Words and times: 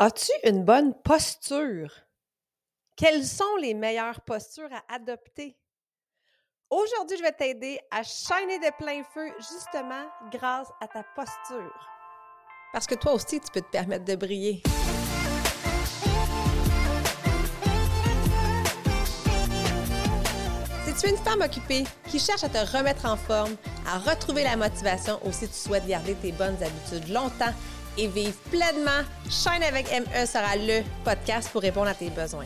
As-tu 0.00 0.30
une 0.44 0.64
bonne 0.64 0.94
posture? 1.02 1.90
Quelles 2.96 3.24
sont 3.24 3.56
les 3.60 3.74
meilleures 3.74 4.20
postures 4.20 4.72
à 4.72 4.94
adopter? 4.94 5.58
Aujourd'hui, 6.70 7.16
je 7.16 7.22
vais 7.24 7.32
t'aider 7.32 7.80
à 7.90 8.04
shiner 8.04 8.60
de 8.60 8.70
plein 8.78 9.02
feu 9.02 9.26
justement 9.38 10.06
grâce 10.30 10.68
à 10.80 10.86
ta 10.86 11.02
posture. 11.16 11.88
Parce 12.72 12.86
que 12.86 12.94
toi 12.94 13.14
aussi, 13.14 13.40
tu 13.40 13.50
peux 13.52 13.60
te 13.60 13.70
permettre 13.72 14.04
de 14.04 14.14
briller. 14.14 14.62
Si 20.86 20.94
tu 20.94 21.06
es 21.06 21.10
une 21.10 21.24
femme 21.24 21.40
occupée 21.40 21.82
qui 22.08 22.20
cherche 22.20 22.44
à 22.44 22.48
te 22.48 22.76
remettre 22.76 23.04
en 23.04 23.16
forme, 23.16 23.56
à 23.84 23.98
retrouver 23.98 24.44
la 24.44 24.56
motivation 24.56 25.18
ou 25.24 25.32
si 25.32 25.48
tu 25.48 25.54
souhaites 25.54 25.86
garder 25.88 26.14
tes 26.14 26.30
bonnes 26.30 26.62
habitudes 26.62 27.08
longtemps, 27.08 27.52
et 27.98 28.06
vivre 28.06 28.36
pleinement, 28.50 29.02
Shine 29.28 29.62
avec 29.62 29.90
ME 29.90 30.26
sera 30.26 30.56
le 30.56 30.82
podcast 31.04 31.50
pour 31.50 31.62
répondre 31.62 31.88
à 31.88 31.94
tes 31.94 32.10
besoins. 32.10 32.44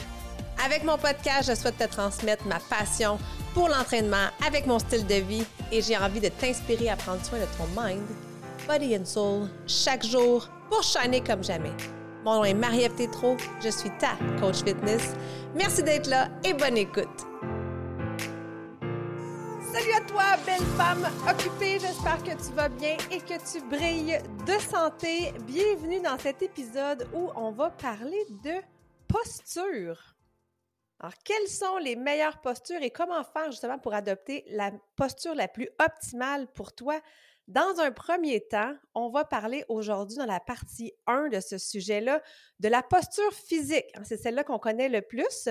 Avec 0.65 0.85
mon 0.85 0.97
podcast, 0.97 1.49
je 1.49 1.55
souhaite 1.55 1.79
te 1.79 1.85
transmettre 1.85 2.47
ma 2.47 2.59
passion 2.59 3.19
pour 3.55 3.69
l'entraînement 3.69 4.29
avec 4.47 4.67
mon 4.67 4.79
style 4.79 5.07
de 5.07 5.17
vie 5.17 5.45
et 5.71 5.83
j'ai 5.83 5.97
envie 5.97 6.21
de 6.21 6.29
t'inspirer 6.29 6.89
à 6.89 6.97
prendre 6.97 7.25
soin 7.25 7.39
de 7.39 7.47
ton 7.59 7.67
mind, 7.81 8.03
body 8.67 8.97
and 8.97 9.05
soul 9.05 9.49
chaque 9.67 10.05
jour 10.05 10.49
pour 10.71 10.83
shiner 10.83 11.21
comme 11.21 11.45
jamais. 11.45 11.73
Mon 12.25 12.37
nom 12.37 12.45
est 12.45 12.55
Marie-Ève 12.55 12.93
je 13.63 13.69
suis 13.69 13.91
ta 13.99 14.17
coach 14.41 14.63
fitness. 14.65 15.15
Merci 15.55 15.83
d'être 15.83 16.09
là 16.09 16.29
et 16.45 16.55
bonne 16.55 16.77
écoute. 16.77 17.27
Femme 20.77 21.07
occupée. 21.29 21.79
J'espère 21.79 22.23
que 22.23 22.31
tu 22.31 22.53
vas 22.55 22.69
bien 22.69 22.97
et 23.11 23.19
que 23.19 23.53
tu 23.53 23.61
brilles 23.69 24.19
de 24.47 24.59
santé. 24.61 25.33
Bienvenue 25.47 26.01
dans 26.01 26.19
cet 26.19 26.41
épisode 26.41 27.07
où 27.13 27.31
on 27.37 27.51
va 27.53 27.71
parler 27.71 28.25
de 28.43 28.55
posture. 29.07 30.17
Alors, 30.99 31.13
quelles 31.25 31.49
sont 31.49 31.77
les 31.79 31.97
meilleures 31.97 32.41
postures 32.41 32.81
et 32.81 32.91
comment 32.91 33.23
faire 33.25 33.51
justement 33.51 33.79
pour 33.79 33.93
adopter 33.93 34.45
la 34.49 34.71
posture 34.97 35.35
la 35.35 35.49
plus 35.49 35.69
optimale 35.79 36.47
pour 36.55 36.75
toi? 36.75 37.01
Dans 37.49 37.81
un 37.81 37.91
premier 37.91 38.41
temps, 38.41 38.75
on 38.95 39.11
va 39.11 39.25
parler 39.25 39.65
aujourd'hui 39.69 40.17
dans 40.17 40.27
la 40.27 40.41
partie 40.41 40.93
1 41.07 41.29
de 41.29 41.41
ce 41.41 41.59
sujet-là 41.59 42.23
de 42.61 42.69
la 42.69 42.83
posture 42.83 43.33
physique. 43.33 43.93
C'est 44.05 44.17
celle-là 44.17 44.45
qu'on 44.45 44.59
connaît 44.59 44.89
le 44.89 45.03
plus. 45.03 45.49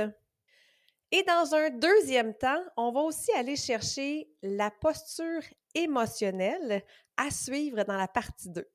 Et 1.12 1.24
dans 1.24 1.54
un 1.54 1.70
deuxième 1.70 2.34
temps, 2.34 2.64
on 2.78 2.92
va 2.92 3.02
aussi 3.02 3.32
aller 3.34 3.58
chercher 3.58 4.30
la 4.42 4.72
posture 4.72 5.42
émotionnelle 5.76 6.84
à 7.18 7.30
suivre 7.30 7.84
dans 7.84 7.98
la 7.98 8.08
partie 8.08 8.50
2. 8.50 8.66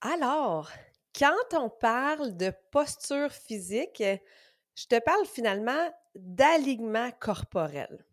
Alors, 0.00 0.70
quand 1.18 1.54
on 1.54 1.68
parle 1.68 2.36
de 2.36 2.52
posture 2.70 3.32
physique, 3.32 4.02
je 4.76 4.86
te 4.86 4.98
parle 5.00 5.26
finalement 5.26 5.92
d'alignement 6.14 7.10
corporel. 7.18 8.06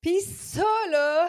Puis 0.00 0.20
ça, 0.20 0.66
là, 0.90 1.28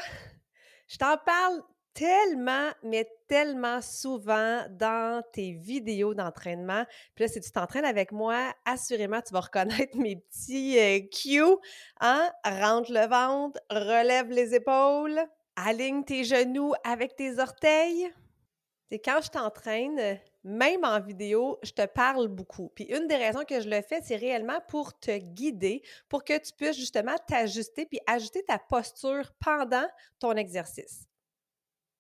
je 0.87 0.97
t'en 0.97 1.17
parle 1.17 1.63
tellement, 1.95 2.69
mais 2.83 3.09
tellement 3.27 3.81
souvent 3.81 4.63
dans 4.69 5.23
tes 5.31 5.53
vidéos 5.53 6.13
d'entraînement. 6.13 6.85
Puis 7.15 7.23
là, 7.23 7.27
si 7.29 7.39
tu 7.39 7.51
t'entraînes 7.51 7.85
avec 7.85 8.11
moi, 8.11 8.53
assurément, 8.65 9.21
tu 9.21 9.33
vas 9.33 9.39
reconnaître 9.39 9.97
mes 9.97 10.17
petits 10.17 10.77
euh, 10.77 10.99
cues. 11.07 11.57
Hein? 12.01 12.29
Rentre 12.43 12.91
le 12.91 13.07
ventre, 13.07 13.59
relève 13.71 14.29
les 14.29 14.53
épaules, 14.53 15.19
aligne 15.55 16.03
tes 16.03 16.25
genoux 16.25 16.73
avec 16.83 17.16
tes 17.16 17.39
orteils. 17.39 18.11
C'est 18.89 18.99
quand 18.99 19.21
je 19.23 19.29
t'entraîne, 19.29 20.19
même 20.43 20.83
en 20.83 20.99
vidéo, 20.99 21.57
je 21.63 21.71
te 21.71 21.85
parle 21.88 22.27
beaucoup. 22.27 22.71
Puis 22.75 22.83
une 22.85 23.07
des 23.07 23.16
raisons 23.16 23.45
que 23.45 23.61
je 23.61 23.69
le 23.69 23.81
fais, 23.81 24.01
c'est 24.03 24.17
réellement 24.17 24.59
pour 24.67 24.99
te 24.99 25.17
guider, 25.17 25.81
pour 26.09 26.23
que 26.23 26.38
tu 26.38 26.51
puisses 26.53 26.77
justement 26.77 27.16
t'ajuster 27.25 27.85
puis 27.85 27.99
ajuster 28.05 28.43
ta 28.43 28.59
posture 28.59 29.31
pendant 29.39 29.88
ton 30.19 30.33
exercice. 30.33 31.07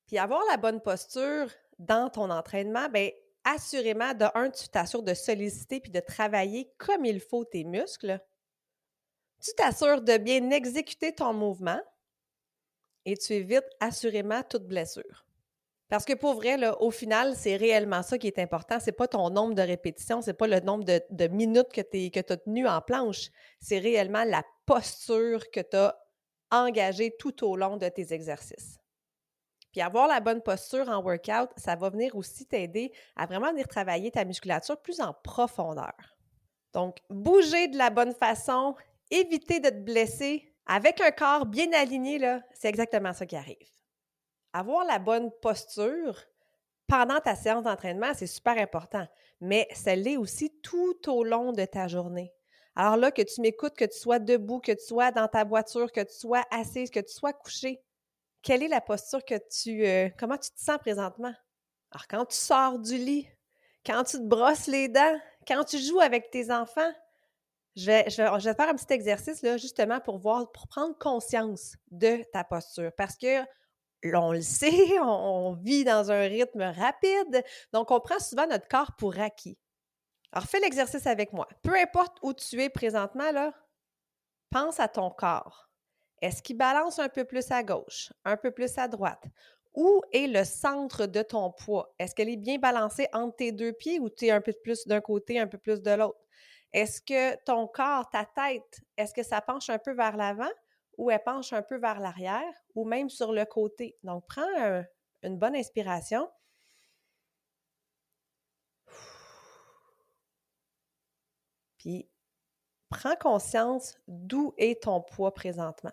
Puis 0.07 0.17
avoir 0.17 0.41
la 0.49 0.57
bonne 0.57 0.81
posture 0.81 1.49
dans 1.79 2.09
ton 2.09 2.29
entraînement, 2.29 2.89
bien, 2.89 3.09
assurément, 3.43 4.13
de 4.13 4.25
un, 4.35 4.49
tu 4.49 4.67
t'assures 4.69 5.03
de 5.03 5.13
solliciter 5.13 5.79
puis 5.79 5.91
de 5.91 5.99
travailler 5.99 6.71
comme 6.77 7.05
il 7.05 7.19
faut 7.19 7.45
tes 7.45 7.63
muscles. 7.63 8.19
Tu 9.41 9.51
t'assures 9.55 10.01
de 10.01 10.17
bien 10.17 10.49
exécuter 10.51 11.13
ton 11.13 11.33
mouvement 11.33 11.79
et 13.05 13.17
tu 13.17 13.33
évites 13.33 13.69
assurément 13.79 14.41
toute 14.43 14.67
blessure. 14.67 15.25
Parce 15.87 16.03
que 16.03 16.13
pour 16.13 16.33
vrai, 16.33 16.57
au 16.79 16.89
final, 16.89 17.35
c'est 17.35 17.55
réellement 17.55 18.01
ça 18.01 18.17
qui 18.17 18.25
est 18.25 18.39
important. 18.39 18.79
C'est 18.79 18.91
pas 18.91 19.07
ton 19.07 19.29
nombre 19.29 19.53
de 19.53 19.61
répétitions, 19.61 20.21
c'est 20.21 20.33
pas 20.33 20.47
le 20.47 20.59
nombre 20.59 20.83
de, 20.83 21.27
minutes 21.27 21.71
que 21.71 21.81
tu 21.81 22.19
as 22.19 22.37
tenu 22.37 22.67
en 22.67 22.81
planche. 22.81 23.29
C'est 23.59 23.77
réellement 23.77 24.23
la 24.23 24.43
posture 24.65 25.51
que 25.51 25.59
tu 25.59 25.77
as 25.77 25.95
engagée 26.49 27.15
tout 27.19 27.45
au 27.45 27.55
long 27.55 27.77
de 27.77 27.87
tes 27.87 28.13
exercices. 28.13 28.79
Puis 29.75 29.81
avoir 29.81 30.07
la 30.07 30.21
bonne 30.21 30.41
posture 30.41 30.87
en 30.87 31.01
workout, 31.03 31.49
ça 31.57 31.75
va 31.75 31.89
venir 31.89 32.15
aussi 32.15 32.45
t'aider 32.45 32.93
à 33.17 33.25
vraiment 33.25 33.51
venir 33.51 33.67
travailler 33.67 34.09
ta 34.09 34.23
musculature 34.23 34.81
plus 34.81 35.01
en 35.01 35.13
profondeur. 35.21 35.91
Donc, 36.71 36.99
bouger 37.09 37.67
de 37.67 37.77
la 37.77 37.89
bonne 37.89 38.13
façon, 38.13 38.75
éviter 39.11 39.59
de 39.59 39.67
te 39.67 39.81
blesser 39.81 40.49
avec 40.65 41.01
un 41.01 41.11
corps 41.11 41.45
bien 41.45 41.73
aligné, 41.73 42.19
là, 42.19 42.41
c'est 42.53 42.69
exactement 42.69 43.11
ça 43.11 43.25
qui 43.25 43.35
arrive. 43.35 43.69
Avoir 44.53 44.85
la 44.85 44.97
bonne 44.97 45.29
posture 45.41 46.23
pendant 46.87 47.19
ta 47.19 47.35
séance 47.35 47.63
d'entraînement, 47.63 48.13
c'est 48.13 48.27
super 48.27 48.57
important, 48.57 49.05
mais 49.41 49.67
ça 49.73 49.93
l'est 49.93 50.15
aussi 50.15 50.57
tout 50.61 51.09
au 51.09 51.25
long 51.25 51.51
de 51.51 51.65
ta 51.65 51.89
journée. 51.89 52.31
Alors 52.77 52.95
là, 52.95 53.11
que 53.11 53.23
tu 53.23 53.41
m'écoutes, 53.41 53.75
que 53.75 53.83
tu 53.83 53.99
sois 53.99 54.19
debout, 54.19 54.61
que 54.61 54.71
tu 54.71 54.85
sois 54.85 55.11
dans 55.11 55.27
ta 55.27 55.43
voiture, 55.43 55.91
que 55.91 55.99
tu 55.99 56.15
sois 56.15 56.45
assise, 56.49 56.89
que 56.89 57.01
tu 57.01 57.13
sois 57.13 57.33
couché, 57.33 57.81
quelle 58.45 58.63
est 58.63 58.69
la 58.69 58.79
posture 58.79 59.25
que 59.25 59.35
tu. 59.49 59.85
Euh, 59.85 60.09
comment 60.17 60.37
tu 60.37 60.51
te 60.51 60.59
sens 60.59 60.77
présentement? 60.77 61.33
Alors, 61.91 62.07
quand 62.07 62.25
tu 62.25 62.37
sors 62.37 62.79
du 62.79 62.97
lit, 62.97 63.27
quand 63.85 64.03
tu 64.03 64.17
te 64.17 64.23
brosses 64.23 64.67
les 64.67 64.87
dents, 64.87 65.19
quand 65.47 65.63
tu 65.65 65.79
joues 65.79 65.99
avec 65.99 66.29
tes 66.29 66.51
enfants, 66.51 66.91
je 67.75 67.87
vais, 67.87 68.09
faire 68.09 68.69
un 68.69 68.75
petit 68.75 68.93
exercice 68.93 69.41
là, 69.41 69.57
justement 69.57 69.99
pour 69.99 70.19
voir, 70.19 70.51
pour 70.51 70.67
prendre 70.67 70.97
conscience 70.97 71.75
de 71.91 72.23
ta 72.31 72.43
posture. 72.43 72.91
Parce 72.95 73.17
que 73.17 73.43
on 74.13 74.31
le 74.31 74.41
sait, 74.43 74.99
on, 74.99 75.53
vit 75.53 75.83
dans 75.83 76.11
un 76.11 76.21
rythme 76.21 76.61
rapide, 76.61 77.43
donc 77.73 77.89
on 77.89 77.99
prend 77.99 78.19
souvent 78.19 78.47
notre 78.47 78.67
corps 78.67 78.95
pour 78.95 79.19
acquis. 79.19 79.57
Alors, 80.31 80.47
fais 80.47 80.59
l'exercice 80.59 81.07
avec 81.07 81.33
moi. 81.33 81.47
Peu 81.63 81.75
importe 81.75 82.17
où 82.21 82.33
tu 82.33 82.61
es 82.61 82.69
présentement, 82.69 83.31
là, 83.31 83.53
pense 84.51 84.79
à 84.79 84.87
ton 84.87 85.09
corps. 85.09 85.69
Est-ce 86.25 86.41
qu'il 86.41 86.57
balance 86.57 86.97
un 86.97 87.07
peu 87.07 87.23
plus 87.23 87.51
à 87.51 87.61
gauche, 87.61 88.11
un 88.23 88.35
peu 88.35 88.49
plus 88.49 88.79
à 88.79 88.87
droite? 88.87 89.23
Où 89.75 90.01
est 90.11 90.25
le 90.25 90.43
centre 90.43 91.05
de 91.05 91.21
ton 91.21 91.51
poids? 91.51 91.93
Est-ce 91.99 92.15
qu'elle 92.15 92.29
est 92.29 92.35
bien 92.35 92.57
balancée 92.57 93.07
entre 93.13 93.35
tes 93.35 93.51
deux 93.51 93.73
pieds 93.73 93.99
ou 93.99 94.09
tu 94.09 94.25
es 94.25 94.31
un 94.31 94.41
peu 94.41 94.51
plus 94.51 94.87
d'un 94.87 95.01
côté, 95.01 95.37
un 95.37 95.45
peu 95.45 95.59
plus 95.59 95.83
de 95.83 95.91
l'autre? 95.91 96.19
Est-ce 96.73 96.99
que 96.99 97.35
ton 97.43 97.67
corps, 97.67 98.09
ta 98.09 98.25
tête, 98.25 98.81
est-ce 98.97 99.13
que 99.13 99.21
ça 99.21 99.39
penche 99.39 99.69
un 99.69 99.77
peu 99.77 99.93
vers 99.93 100.17
l'avant 100.17 100.49
ou 100.97 101.11
elle 101.11 101.21
penche 101.23 101.53
un 101.53 101.61
peu 101.61 101.77
vers 101.77 101.99
l'arrière 101.99 102.53
ou 102.73 102.85
même 102.85 103.11
sur 103.11 103.31
le 103.31 103.45
côté? 103.45 103.95
Donc, 104.01 104.25
prends 104.27 104.81
une 105.21 105.37
bonne 105.37 105.55
inspiration. 105.55 106.27
Puis, 111.77 112.09
prends 112.89 113.15
conscience 113.15 113.99
d'où 114.07 114.55
est 114.57 114.81
ton 114.83 115.01
poids 115.01 115.35
présentement. 115.35 115.91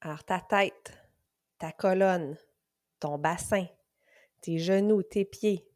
Alors, 0.00 0.24
ta 0.24 0.40
tête, 0.40 0.92
ta 1.58 1.72
colonne, 1.72 2.36
ton 3.00 3.18
bassin, 3.18 3.66
tes 4.40 4.58
genoux, 4.58 5.02
tes 5.02 5.24
pieds, 5.24 5.68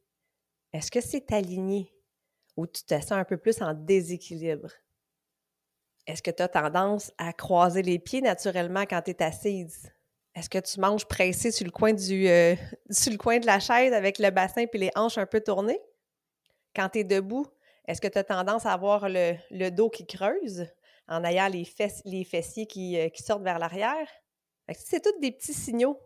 est-ce 0.72 0.90
que 0.90 1.00
c'est 1.00 1.32
aligné 1.32 1.92
ou 2.56 2.66
tu 2.66 2.82
te 2.84 2.94
sens 3.00 3.12
un 3.12 3.24
peu 3.24 3.36
plus 3.36 3.60
en 3.62 3.74
déséquilibre? 3.74 4.70
Est-ce 6.06 6.22
que 6.22 6.30
tu 6.30 6.42
as 6.42 6.48
tendance 6.48 7.12
à 7.18 7.32
croiser 7.32 7.82
les 7.82 7.98
pieds 7.98 8.20
naturellement 8.20 8.82
quand 8.82 9.02
tu 9.02 9.10
es 9.12 9.22
assise? 9.22 9.90
Est-ce 10.34 10.48
que 10.48 10.58
tu 10.58 10.80
manges 10.80 11.06
pressé 11.06 11.50
sur 11.50 11.66
le 11.66 11.70
coin 11.70 11.92
du 11.92 12.28
euh, 12.28 12.56
sur 12.90 13.12
le 13.12 13.18
coin 13.18 13.38
de 13.38 13.46
la 13.46 13.60
chaise 13.60 13.92
avec 13.92 14.18
le 14.18 14.30
bassin 14.30 14.66
puis 14.66 14.80
les 14.80 14.90
hanches 14.96 15.18
un 15.18 15.26
peu 15.26 15.40
tournées? 15.40 15.80
Quand 16.74 16.88
tu 16.88 17.00
es 17.00 17.04
debout, 17.04 17.46
est-ce 17.86 18.00
que 18.00 18.08
tu 18.08 18.18
as 18.18 18.24
tendance 18.24 18.64
à 18.64 18.72
avoir 18.72 19.08
le, 19.08 19.70
dos 19.70 19.90
qui 19.90 20.06
creuse? 20.06 20.66
En 21.08 21.24
ayant 21.24 21.48
les, 21.48 21.66
les 22.04 22.24
fessiers 22.24 22.66
qui, 22.66 22.98
euh, 22.98 23.08
sortent 23.14 23.42
vers 23.42 23.58
l'arrière? 23.58 24.08
C'est 24.74 25.02
tous 25.02 25.18
des 25.20 25.32
petits 25.32 25.54
signaux 25.54 26.00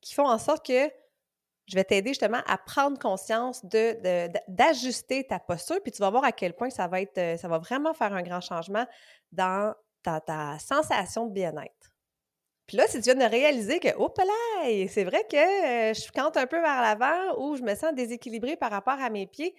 qui 0.00 0.14
font 0.14 0.26
en 0.26 0.38
sorte 0.38 0.66
que 0.66 0.90
je 1.66 1.74
vais 1.76 1.84
t'aider 1.84 2.10
justement 2.10 2.42
à 2.46 2.58
prendre 2.58 2.98
conscience 2.98 3.64
d'ajuster 3.64 5.26
ta 5.26 5.38
posture, 5.38 5.80
puis 5.82 5.92
tu 5.92 6.02
vas 6.02 6.10
voir 6.10 6.24
à 6.24 6.32
quel 6.32 6.54
point 6.54 6.70
ça 6.70 6.88
va 6.88 7.00
être, 7.00 7.16
euh, 7.18 7.36
ça 7.36 7.48
va 7.48 7.58
vraiment 7.58 7.94
faire 7.94 8.12
un 8.12 8.22
grand 8.22 8.40
changement 8.40 8.86
dans 9.32 9.74
ta, 10.02 10.20
ta 10.20 10.58
sensation 10.58 11.26
de 11.26 11.32
bien-être. 11.32 11.94
Puis 12.66 12.76
là, 12.78 12.86
si 12.86 13.00
tu 13.00 13.12
viens 13.12 13.14
de 13.14 13.30
réaliser 13.30 13.78
que, 13.78 13.88
oh 13.98 14.12
là, 14.16 14.86
c'est 14.88 15.04
vrai 15.04 15.24
que 15.30 15.36
euh, 15.36 15.94
je 15.94 16.10
cante 16.12 16.36
un 16.36 16.46
peu 16.46 16.60
vers 16.60 16.80
l'avant 16.80 17.38
ou 17.38 17.56
je 17.56 17.62
me 17.62 17.74
sens 17.74 17.94
déséquilibrée 17.94 18.56
par 18.56 18.70
rapport 18.70 18.98
à 19.00 19.10
mes 19.10 19.26
pieds, 19.26 19.54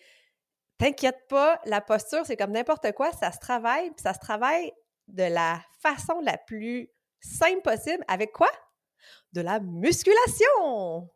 t'inquiète 0.77 1.27
pas, 1.27 1.59
la 1.65 1.81
posture, 1.81 2.25
c'est 2.25 2.37
comme 2.37 2.51
n'importe 2.51 2.91
quoi, 2.93 3.11
ça 3.13 3.31
se 3.31 3.39
travaille, 3.39 3.89
puis 3.91 4.03
ça 4.03 4.13
se 4.13 4.19
travaille 4.19 4.71
de 5.07 5.23
la 5.23 5.61
façon 5.81 6.19
la 6.21 6.37
plus 6.37 6.89
simple 7.21 7.61
possible. 7.61 8.03
Avec 8.07 8.31
quoi? 8.31 8.51
De 9.33 9.41
la 9.41 9.59
musculation! 9.59 11.09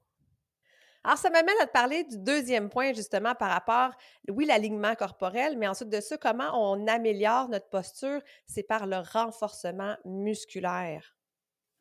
Alors, 1.04 1.18
ça 1.18 1.30
m'amène 1.30 1.56
à 1.62 1.66
te 1.66 1.72
parler 1.72 2.04
du 2.04 2.18
deuxième 2.18 2.70
point, 2.70 2.94
justement, 2.94 3.34
par 3.34 3.50
rapport, 3.50 3.92
oui, 4.28 4.46
l'alignement 4.46 4.96
corporel, 4.96 5.58
mais 5.58 5.68
ensuite 5.68 5.90
de 5.90 6.02
ça, 6.02 6.18
comment 6.18 6.52
on 6.54 6.88
améliore 6.88 7.48
notre 7.48 7.70
posture, 7.70 8.22
c'est 8.46 8.64
par 8.64 8.86
le 8.86 8.98
renforcement 8.98 9.96
musculaire. 10.04 11.16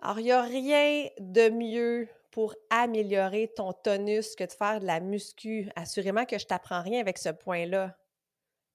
Alors, 0.01 0.21
il 0.21 0.25
n'y 0.25 0.33
a 0.33 0.43
rien 0.43 1.09
de 1.19 1.49
mieux 1.49 2.09
pour 2.39 2.55
améliorer 2.71 3.53
ton 3.57 3.73
tonus 3.73 4.37
que 4.37 4.45
de 4.45 4.53
faire 4.53 4.79
de 4.79 4.87
la 4.87 5.01
muscu. 5.01 5.69
Assurément 5.75 6.25
que 6.25 6.39
je 6.39 6.47
t'apprends 6.47 6.83
rien 6.83 7.01
avec 7.01 7.19
ce 7.19 7.31
point-là. 7.31 7.99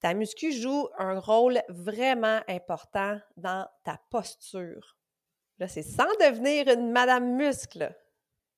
Ta 0.02 0.14
muscu 0.14 0.52
joue 0.52 0.90
un 0.98 1.18
rôle 1.18 1.62
vraiment 1.70 2.42
important 2.50 3.18
dans 3.38 3.66
ta 3.86 4.02
posture. 4.10 4.98
Là, 5.60 5.70
c'est 5.70 5.82
sans 5.82 6.14
devenir 6.20 6.68
une 6.68 6.92
madame 6.92 7.38
muscle. 7.38 7.96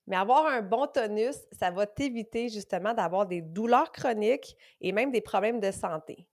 Mais 0.07 0.16
avoir 0.16 0.48
un 0.48 0.63
bon 0.63 0.88
tonus, 0.88 1.38
ça 1.52 1.69
va 1.69 1.86
t'éviter 1.86 2.50
justement 2.50 2.96
d'avoir 2.96 3.28
des 3.28 3.44
douleurs 3.44 3.92
chroniques 3.92 4.57
et 4.81 4.92
même 4.92 5.12
des 5.12 5.22
problèmes 5.22 5.60
de 5.60 5.69
santé. 5.69 6.28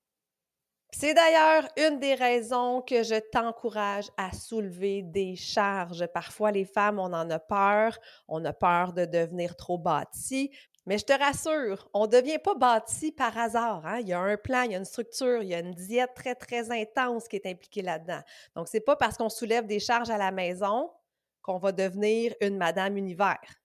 C'est 0.95 1.15
d'ailleurs 1.15 1.67
une 1.79 1.99
des 1.99 2.15
raisons 2.15 2.83
que 2.83 3.03
je 3.03 3.19
t'encourage 3.19 4.11
à 4.19 4.31
soulever 4.33 5.03
des 5.03 5.37
charges. 5.37 6.07
Parfois, 6.09 6.53
les 6.53 6.67
femmes, 6.67 6.99
on 6.99 7.13
en 7.15 7.31
a 7.31 7.39
peur, 7.39 7.99
on 8.29 8.45
a 8.45 8.53
peur 8.53 8.93
de 8.93 9.07
devenir 9.07 9.57
trop 9.57 9.79
bâti. 9.79 10.51
Mais 10.85 10.99
je 10.99 11.05
te 11.05 11.13
rassure, 11.13 11.89
on 11.95 12.07
ne 12.07 12.11
devient 12.11 12.39
pas 12.39 12.55
bâti 12.55 13.11
par 13.11 13.37
hasard. 13.39 13.87
Hein. 13.87 14.01
Il 14.01 14.09
y 14.09 14.13
a 14.13 14.21
un 14.21 14.37
plan, 14.37 14.63
il 14.63 14.73
y 14.73 14.75
a 14.75 14.79
une 14.79 14.85
structure, 14.85 15.43
il 15.43 15.49
y 15.49 15.55
a 15.55 15.61
une 15.61 15.75
diète 15.75 16.13
très, 16.15 16.35
très 16.35 16.71
intense 16.71 17.27
qui 17.27 17.37
est 17.37 17.47
impliquée 17.47 17.83
là-dedans. 17.83 18.21
Donc, 18.55 18.69
ce 18.69 18.77
n'est 18.77 18.83
pas 18.83 18.97
parce 18.97 19.17
qu'on 19.17 19.31
soulève 19.31 19.67
des 19.67 19.81
charges 19.81 20.11
à 20.11 20.19
la 20.19 20.31
maison 20.31 20.91
qu'on 21.41 21.59
va 21.59 21.73
devenir 21.73 22.35
une 22.41 22.57
Madame 22.57 22.97
Univers. 22.97 23.62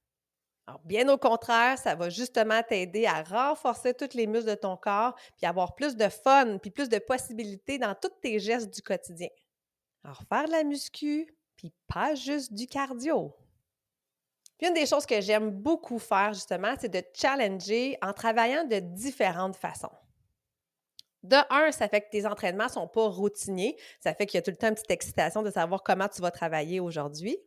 Alors, 0.67 0.81
bien 0.83 1.07
au 1.07 1.17
contraire, 1.17 1.77
ça 1.77 1.95
va 1.95 2.09
justement 2.09 2.61
t'aider 2.61 3.05
à 3.05 3.23
renforcer 3.23 3.93
tous 3.93 4.13
les 4.13 4.27
muscles 4.27 4.49
de 4.49 4.55
ton 4.55 4.75
corps, 4.75 5.15
puis 5.37 5.45
avoir 5.45 5.75
plus 5.75 5.95
de 5.95 6.09
fun, 6.09 6.57
puis 6.57 6.71
plus 6.71 6.89
de 6.89 6.99
possibilités 6.99 7.77
dans 7.77 7.95
tous 7.95 8.11
tes 8.21 8.37
gestes 8.37 8.73
du 8.73 8.81
quotidien. 8.81 9.29
Alors, 10.03 10.21
faire 10.27 10.45
de 10.45 10.51
la 10.51 10.65
muscu, 10.65 11.33
puis 11.55 11.71
pas 11.87 12.15
juste 12.15 12.53
du 12.53 12.67
cardio. 12.67 13.33
Puis 14.57 14.67
une 14.67 14.73
des 14.73 14.85
choses 14.85 15.05
que 15.05 15.21
j'aime 15.21 15.51
beaucoup 15.51 15.99
faire, 15.99 16.33
justement, 16.33 16.73
c'est 16.79 16.89
de 16.89 17.03
challenger 17.13 17.97
en 18.01 18.11
travaillant 18.11 18.65
de 18.65 18.79
différentes 18.79 19.55
façons. 19.55 19.91
De 21.23 21.37
un, 21.49 21.71
ça 21.71 21.87
fait 21.87 22.01
que 22.01 22.09
tes 22.09 22.25
entraînements 22.25 22.65
ne 22.65 22.71
sont 22.71 22.87
pas 22.87 23.07
routiniers. 23.07 23.77
Ça 23.99 24.13
fait 24.13 24.25
qu'il 24.25 24.37
y 24.37 24.39
a 24.39 24.41
tout 24.41 24.51
le 24.51 24.57
temps 24.57 24.67
une 24.67 24.75
petite 24.75 24.91
excitation 24.91 25.43
de 25.43 25.51
savoir 25.51 25.83
comment 25.83 26.07
tu 26.07 26.21
vas 26.21 26.31
travailler 26.31 26.79
aujourd'hui. 26.79 27.37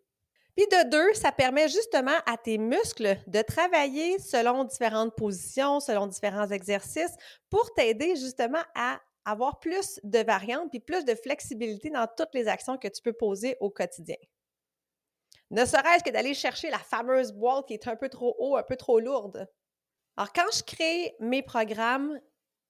Puis 0.57 0.67
de 0.67 0.91
deux, 0.91 1.15
ça 1.15 1.33
permet 1.33 1.69
justement 1.69 2.17
à 2.27 2.37
tes 2.37 2.59
muscles 2.59 3.19
de 3.27 3.43
travailler 3.43 4.19
selon 4.19 4.65
différentes 4.65 5.15
positions, 5.17 5.81
selon 5.81 6.07
différents 6.07 6.49
exercices 6.49 7.15
pour 7.49 7.73
t'aider 7.75 8.17
justement 8.17 8.63
à 8.75 9.01
avoir 9.25 9.61
plus 9.61 10.01
de 10.03 10.19
variantes 10.19 10.71
puis 10.71 10.81
plus 10.81 11.05
de 11.05 11.15
flexibilité 11.15 11.91
dans 11.91 12.07
toutes 12.17 12.35
les 12.35 12.49
actions 12.49 12.79
que 12.79 12.89
tu 12.89 13.03
peux 13.03 13.13
poser 13.13 13.57
au 13.61 13.71
quotidien. 13.71 14.17
Ne 15.51 15.65
serait-ce 15.65 16.05
que 16.05 16.11
d'aller 16.11 16.35
chercher 16.35 16.71
la 16.71 16.79
fameuse 16.79 17.33
boîte 17.33 17.67
qui 17.67 17.75
est 17.75 17.89
un 17.89 17.97
peu 17.97 18.09
trop 18.09 18.37
haut, 18.39 18.57
un 18.57 18.63
peu 18.63 18.77
trop 18.77 19.01
lourde. 19.01 19.49
Alors, 20.17 20.33
quand 20.33 20.51
je 20.53 20.63
crée 20.63 21.17
mes 21.19 21.43
programmes, 21.43 22.21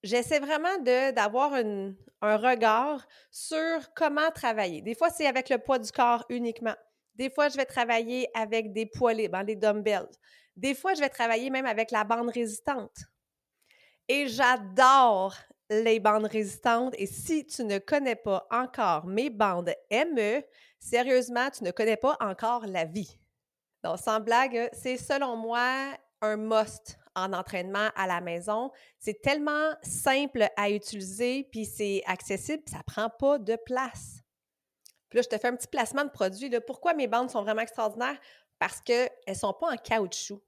j'essaie 0.03 0.39
vraiment 0.39 0.79
d'avoir 0.79 1.55
un 1.55 2.37
regard 2.37 3.07
sur 3.31 3.93
comment 3.95 4.31
travailler. 4.31 4.83
Des 4.83 4.95
fois, 4.95 5.11
c'est 5.11 5.27
avec 5.27 5.49
le 5.51 5.59
poids 5.59 5.79
du 5.79 5.93
corps 5.93 6.25
uniquement. 6.29 6.77
Des 7.21 7.29
fois, 7.29 7.51
je 7.51 7.57
vais 7.59 7.67
travailler 7.67 8.31
avec 8.33 8.73
des 8.73 8.87
poids 8.87 9.13
libres, 9.13 9.37
hein, 9.37 9.45
des 9.45 9.55
dumbbells. 9.55 10.09
Des 10.57 10.75
fois, 10.75 10.95
je 10.95 11.01
vais 11.01 11.09
travailler 11.11 11.51
même 11.51 11.67
avec 11.67 11.91
la 11.91 12.03
bande 12.03 12.31
résistante. 12.31 12.97
Et 14.09 14.27
j'adore 14.27 15.37
les 15.69 16.01
bandes 16.01 16.25
résistantes. 16.25 16.95
Et 16.97 17.05
si 17.05 17.47
tu 17.47 17.65
ne 17.65 17.77
connais 17.77 18.17
pas 18.17 18.47
encore 18.51 19.05
mes 19.05 19.29
bandes 19.29 19.75
ME, 19.91 20.43
sérieusement, 20.79 21.51
tu 21.51 21.63
ne 21.63 21.73
connais 21.73 21.99
pas 21.99 22.17
encore 22.21 22.67
la 22.67 22.87
vie. 22.87 23.19
Donc, 23.85 23.99
sans 23.99 24.21
blague, 24.21 24.71
c'est 24.73 24.97
selon 24.97 25.37
moi 25.37 25.95
un 26.23 26.39
must 26.39 26.97
en 27.15 27.35
entraînement 27.35 27.91
à 27.97 28.07
la 28.07 28.23
maison. 28.23 28.71
C'est 28.99 29.21
tellement 29.21 29.75
simple 29.83 30.49
à 30.57 30.71
utiliser, 30.71 31.47
puis 31.53 31.67
c'est 31.67 32.03
accessible, 32.07 32.63
puis 32.65 32.75
ça 32.75 32.83
prend 32.83 33.11
pas 33.11 33.39
de 33.39 33.57
place. 33.67 34.20
Puis 35.11 35.19
là, 35.19 35.23
je 35.23 35.29
te 35.29 35.39
fais 35.39 35.49
un 35.49 35.57
petit 35.57 35.69
placement 35.69 36.05
de 36.05 36.11
produit. 36.11 36.51
Pourquoi 36.67 36.95
mes 36.95 37.09
bandes 37.09 37.31
sont 37.31 37.43
vraiment 37.43 37.63
extraordinaires? 37.63 38.19
Parce 38.59 38.81
qu'elles 38.81 39.11
ne 39.29 39.35
sont 39.35 39.53
pas 39.53 39.73
en 39.73 39.77
caoutchouc. 39.77 40.41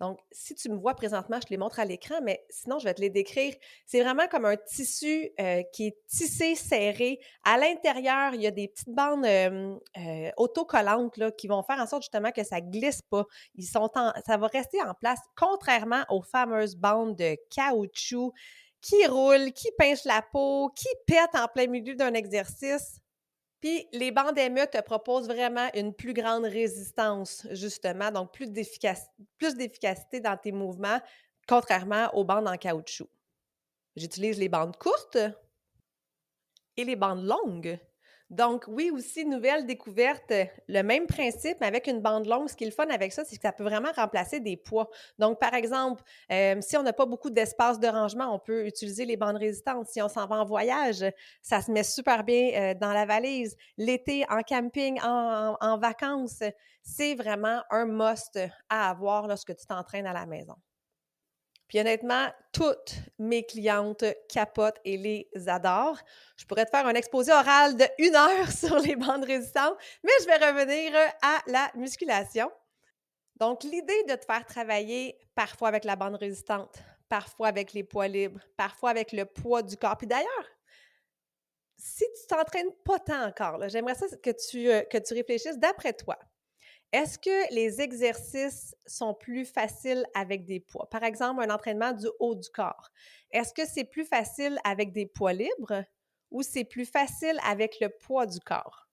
Donc, 0.00 0.20
si 0.30 0.54
tu 0.54 0.68
me 0.68 0.76
vois 0.76 0.94
présentement, 0.94 1.38
je 1.40 1.46
te 1.46 1.50
les 1.50 1.56
montre 1.56 1.80
à 1.80 1.84
l'écran, 1.84 2.20
mais 2.22 2.44
sinon, 2.50 2.78
je 2.78 2.84
vais 2.84 2.94
te 2.94 3.00
les 3.00 3.10
décrire. 3.10 3.52
C'est 3.84 4.00
vraiment 4.00 4.28
comme 4.28 4.44
un 4.44 4.56
tissu 4.56 5.30
euh, 5.40 5.62
qui 5.72 5.88
est 5.88 5.96
tissé, 6.06 6.54
serré. 6.54 7.18
À 7.44 7.58
l'intérieur, 7.58 8.32
il 8.34 8.42
y 8.42 8.46
a 8.46 8.52
des 8.52 8.68
petites 8.68 8.94
bandes 8.94 9.26
euh, 9.26 10.30
autocollantes 10.36 11.16
là, 11.16 11.32
qui 11.32 11.48
vont 11.48 11.64
faire 11.64 11.80
en 11.80 11.86
sorte 11.86 12.02
justement 12.02 12.30
que 12.30 12.44
ça 12.44 12.60
glisse 12.60 13.02
pas. 13.02 13.24
Ils 13.56 13.66
sont 13.66 13.90
ça 13.92 14.36
va 14.36 14.46
rester 14.46 14.80
en 14.82 14.94
place, 14.94 15.18
contrairement 15.36 16.04
aux 16.10 16.22
fameuses 16.22 16.76
bandes 16.76 17.16
de 17.16 17.36
caoutchouc 17.50 18.32
qui 18.80 19.04
roulent, 19.06 19.52
qui 19.52 19.68
pincent 19.76 20.08
la 20.08 20.22
peau, 20.22 20.70
qui 20.76 20.88
pètent 21.06 21.34
en 21.34 21.48
plein 21.48 21.66
milieu 21.66 21.96
d'un 21.96 22.14
exercice. 22.14 23.00
Puis 23.60 23.88
les 23.92 24.12
bandes 24.12 24.36
ME 24.36 24.66
te 24.66 24.80
proposent 24.80 25.26
vraiment 25.26 25.68
une 25.74 25.92
plus 25.92 26.12
grande 26.12 26.44
résistance, 26.44 27.46
justement, 27.50 28.10
donc 28.10 28.32
plus 28.32 28.50
d'efficacité 28.50 30.20
dans 30.20 30.36
tes 30.36 30.52
mouvements, 30.52 31.00
contrairement 31.48 32.08
aux 32.14 32.24
bandes 32.24 32.46
en 32.46 32.56
caoutchouc. 32.56 33.08
J'utilise 33.96 34.38
les 34.38 34.48
bandes 34.48 34.76
courtes 34.76 35.18
et 36.76 36.84
les 36.84 36.94
bandes 36.94 37.24
longues. 37.24 37.78
Donc, 38.30 38.64
oui, 38.68 38.90
aussi, 38.90 39.24
nouvelle 39.24 39.64
découverte, 39.64 40.32
le 40.68 40.82
même 40.82 41.06
principe, 41.06 41.56
mais 41.60 41.66
avec 41.66 41.86
une 41.86 42.00
bande 42.00 42.26
longue. 42.26 42.48
Ce 42.48 42.56
qui 42.56 42.64
est 42.64 42.66
le 42.66 42.72
fun 42.72 42.88
avec 42.88 43.12
ça, 43.12 43.24
c'est 43.24 43.36
que 43.36 43.42
ça 43.42 43.52
peut 43.52 43.64
vraiment 43.64 43.90
remplacer 43.96 44.40
des 44.40 44.56
poids. 44.56 44.90
Donc, 45.18 45.40
par 45.40 45.54
exemple, 45.54 46.02
euh, 46.30 46.56
si 46.60 46.76
on 46.76 46.82
n'a 46.82 46.92
pas 46.92 47.06
beaucoup 47.06 47.30
d'espace 47.30 47.80
de 47.80 47.88
rangement, 47.88 48.34
on 48.34 48.38
peut 48.38 48.66
utiliser 48.66 49.06
les 49.06 49.16
bandes 49.16 49.36
résistantes. 49.36 49.86
Si 49.86 50.02
on 50.02 50.08
s'en 50.08 50.26
va 50.26 50.36
en 50.36 50.44
voyage, 50.44 51.04
ça 51.40 51.62
se 51.62 51.70
met 51.70 51.84
super 51.84 52.22
bien 52.22 52.50
euh, 52.54 52.74
dans 52.74 52.92
la 52.92 53.06
valise. 53.06 53.56
L'été, 53.78 54.24
en 54.28 54.42
camping, 54.42 54.98
en 55.02 55.78
vacances, 55.78 56.42
c'est 56.82 57.14
vraiment 57.14 57.62
un 57.70 57.86
must 57.86 58.38
à 58.68 58.90
avoir 58.90 59.26
lorsque 59.26 59.56
tu 59.56 59.66
t'entraînes 59.66 60.06
à 60.06 60.12
la 60.12 60.26
maison. 60.26 60.56
Puis 61.68 61.78
honnêtement, 61.78 62.28
toutes 62.52 62.94
mes 63.18 63.44
clientes 63.44 64.04
capotent 64.28 64.80
et 64.84 64.96
les 64.96 65.28
adorent. 65.48 66.00
Je 66.36 66.46
pourrais 66.46 66.64
te 66.64 66.70
faire 66.70 66.86
un 66.86 66.94
exposé 66.94 67.30
oral 67.30 67.76
de 67.76 67.84
une 67.98 68.16
heure 68.16 68.50
sur 68.52 68.78
les 68.78 68.96
bandes 68.96 69.24
résistantes, 69.24 69.76
mais 70.02 70.12
je 70.20 70.26
vais 70.26 70.36
revenir 70.36 70.92
à 71.22 71.38
la 71.46 71.70
musculation. 71.74 72.50
Donc, 73.36 73.62
l'idée 73.62 74.02
de 74.08 74.14
te 74.14 74.24
faire 74.24 74.44
travailler 74.46 75.16
parfois 75.34 75.68
avec 75.68 75.84
la 75.84 75.94
bande 75.94 76.16
résistante, 76.16 76.76
parfois 77.08 77.48
avec 77.48 77.72
les 77.72 77.84
poids 77.84 78.08
libres, 78.08 78.40
parfois 78.56 78.90
avec 78.90 79.12
le 79.12 79.26
poids 79.26 79.62
du 79.62 79.76
corps. 79.76 79.96
Puis 79.96 80.08
d'ailleurs, 80.08 80.48
si 81.76 82.04
tu 82.20 82.26
t'entraînes 82.26 82.72
pas 82.84 82.98
tant 82.98 83.26
encore, 83.26 83.68
j'aimerais 83.68 83.94
ça 83.94 84.06
euh, 84.06 84.82
que 84.82 84.98
tu 84.98 85.14
réfléchisses 85.14 85.58
d'après 85.58 85.92
toi. 85.92 86.18
Est-ce 86.92 87.18
que 87.18 87.54
les 87.54 87.80
exercices 87.80 88.74
sont 88.86 89.14
plus 89.14 89.44
faciles 89.44 90.04
avec 90.14 90.44
des 90.44 90.60
poids? 90.60 90.88
Par 90.90 91.02
exemple, 91.02 91.42
un 91.42 91.50
entraînement 91.50 91.92
du 91.92 92.06
haut 92.18 92.34
du 92.34 92.48
corps. 92.50 92.90
Est-ce 93.30 93.52
que 93.54 93.66
c'est 93.66 93.84
plus 93.84 94.04
facile 94.06 94.58
avec 94.64 94.92
des 94.92 95.06
poids 95.06 95.32
libres 95.34 95.84
ou 96.30 96.42
c'est 96.42 96.64
plus 96.64 96.86
facile 96.86 97.38
avec 97.44 97.78
le 97.80 97.88
poids 97.90 98.26
du 98.26 98.40
corps? 98.40 98.88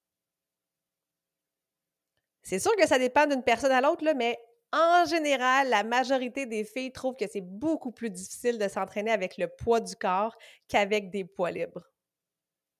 C'est 2.43 2.59
sûr 2.59 2.75
que 2.77 2.87
ça 2.87 2.97
dépend 2.99 3.25
d'une 3.27 3.43
personne 3.43 3.71
à 3.71 3.81
l'autre, 3.81 4.05
mais 4.15 4.39
en 4.71 5.05
général, 5.05 5.69
la 5.69 5.83
majorité 5.83 6.45
des 6.45 6.63
filles 6.63 6.91
trouvent 6.91 7.15
que 7.15 7.27
c'est 7.29 7.41
beaucoup 7.41 7.91
plus 7.91 8.09
difficile 8.09 8.57
de 8.57 8.67
s'entraîner 8.67 9.11
avec 9.11 9.37
le 9.37 9.47
poids 9.47 9.79
du 9.79 9.95
corps 9.95 10.37
qu'avec 10.67 11.09
des 11.11 11.25
poids 11.25 11.51
libres. 11.51 11.83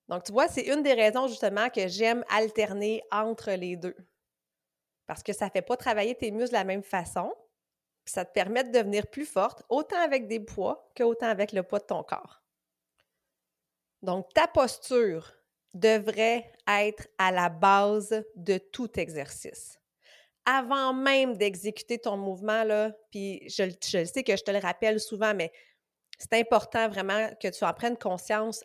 Donc, 0.08 0.24
tu 0.24 0.32
vois, 0.32 0.48
c'est 0.48 0.64
une 0.68 0.82
des 0.84 0.94
raisons 0.94 1.28
justement 1.28 1.70
que 1.70 1.88
j'aime 1.88 2.24
alterner 2.30 3.04
entre 3.12 3.52
les 3.52 3.76
deux 3.76 3.96
parce 5.08 5.24
que 5.24 5.34
ça 5.34 5.46
ne 5.46 5.52
fait 5.52 5.62
pas 5.62 5.78
travailler 5.78 6.16
tes 6.16 6.32
muscles 6.32 6.50
de 6.50 6.60
la 6.60 6.64
même 6.64 6.84
façon. 6.84 7.34
Ça 8.06 8.26
te 8.26 8.32
permet 8.34 8.64
de 8.64 8.72
devenir 8.72 9.08
plus 9.08 9.26
forte, 9.26 9.64
autant 9.70 10.00
avec 10.00 10.28
des 10.28 10.40
poids 10.40 10.92
qu'autant 10.96 11.28
avec 11.28 11.52
le 11.54 11.64
poids 11.64 11.80
de 11.80 11.86
ton 11.86 12.04
corps. 12.04 12.44
Donc, 14.02 14.32
ta 14.34 14.48
posture 14.48 15.34
devrait 15.74 16.52
être 16.68 17.08
à 17.18 17.32
la 17.32 17.50
base 17.50 18.24
de 18.36 18.58
tout 18.58 19.00
exercice. 19.00 19.80
avant 20.46 20.94
même 20.94 21.38
d'exécuter 21.38 22.00
ton 22.00 22.18
mouvement, 22.18 22.92
puis 23.12 23.50
je, 23.50 23.64
je 23.84 24.06
sais 24.06 24.24
que 24.24 24.36
je 24.38 24.44
te 24.44 24.52
le 24.52 24.60
rappelle 24.60 25.00
souvent, 25.00 25.34
mais 25.34 25.52
c'est 26.20 26.34
important 26.34 26.88
vraiment 26.88 27.30
que 27.42 27.48
tu 27.48 27.64
en 27.64 27.74
prennes 27.74 27.98
conscience. 27.98 28.64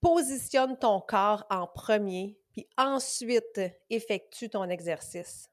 Positionne 0.00 0.78
ton 0.78 1.00
corps 1.00 1.46
en 1.50 1.66
premier, 1.66 2.39
ensuite 2.76 3.60
effectue 3.88 4.50
ton 4.50 4.68
exercice. 4.68 5.50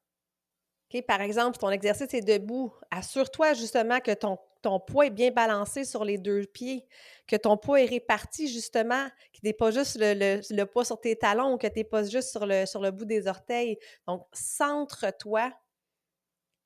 Par 1.06 1.22
exemple, 1.22 1.58
ton 1.58 1.70
exercice 1.70 2.14
est 2.14 2.22
debout, 2.22 2.74
assure-toi 2.92 3.54
justement 3.54 4.00
que 4.00 4.14
ton, 4.14 4.38
poids 4.80 5.08
est 5.08 5.12
bien 5.12 5.32
balancé 5.32 5.84
sur 5.84 6.04
les 6.04 6.18
deux 6.18 6.46
pieds, 6.46 6.86
que 7.28 7.36
ton 7.36 7.58
poids 7.58 7.82
est 7.82 7.86
réparti 7.86 8.48
justement, 8.48 9.08
que 9.34 9.40
tu 9.40 9.46
n'es 9.46 9.54
pas 9.54 9.72
juste 9.72 9.98
le, 10.00 10.64
poids 10.64 10.86
sur 10.86 11.00
tes 11.00 11.16
talons 11.16 11.54
ou 11.54 11.58
que 11.58 11.68
tu 11.68 11.80
n'es 11.80 11.84
pas 11.84 12.04
juste 12.04 12.32
sur 12.32 12.46
le, 12.46 12.66
sur 12.66 12.82
le 12.82 12.92
bout 12.92 13.06
des 13.06 13.28
orteils. 13.28 13.78
Donc, 14.08 14.26
centre-toi, 14.34 15.52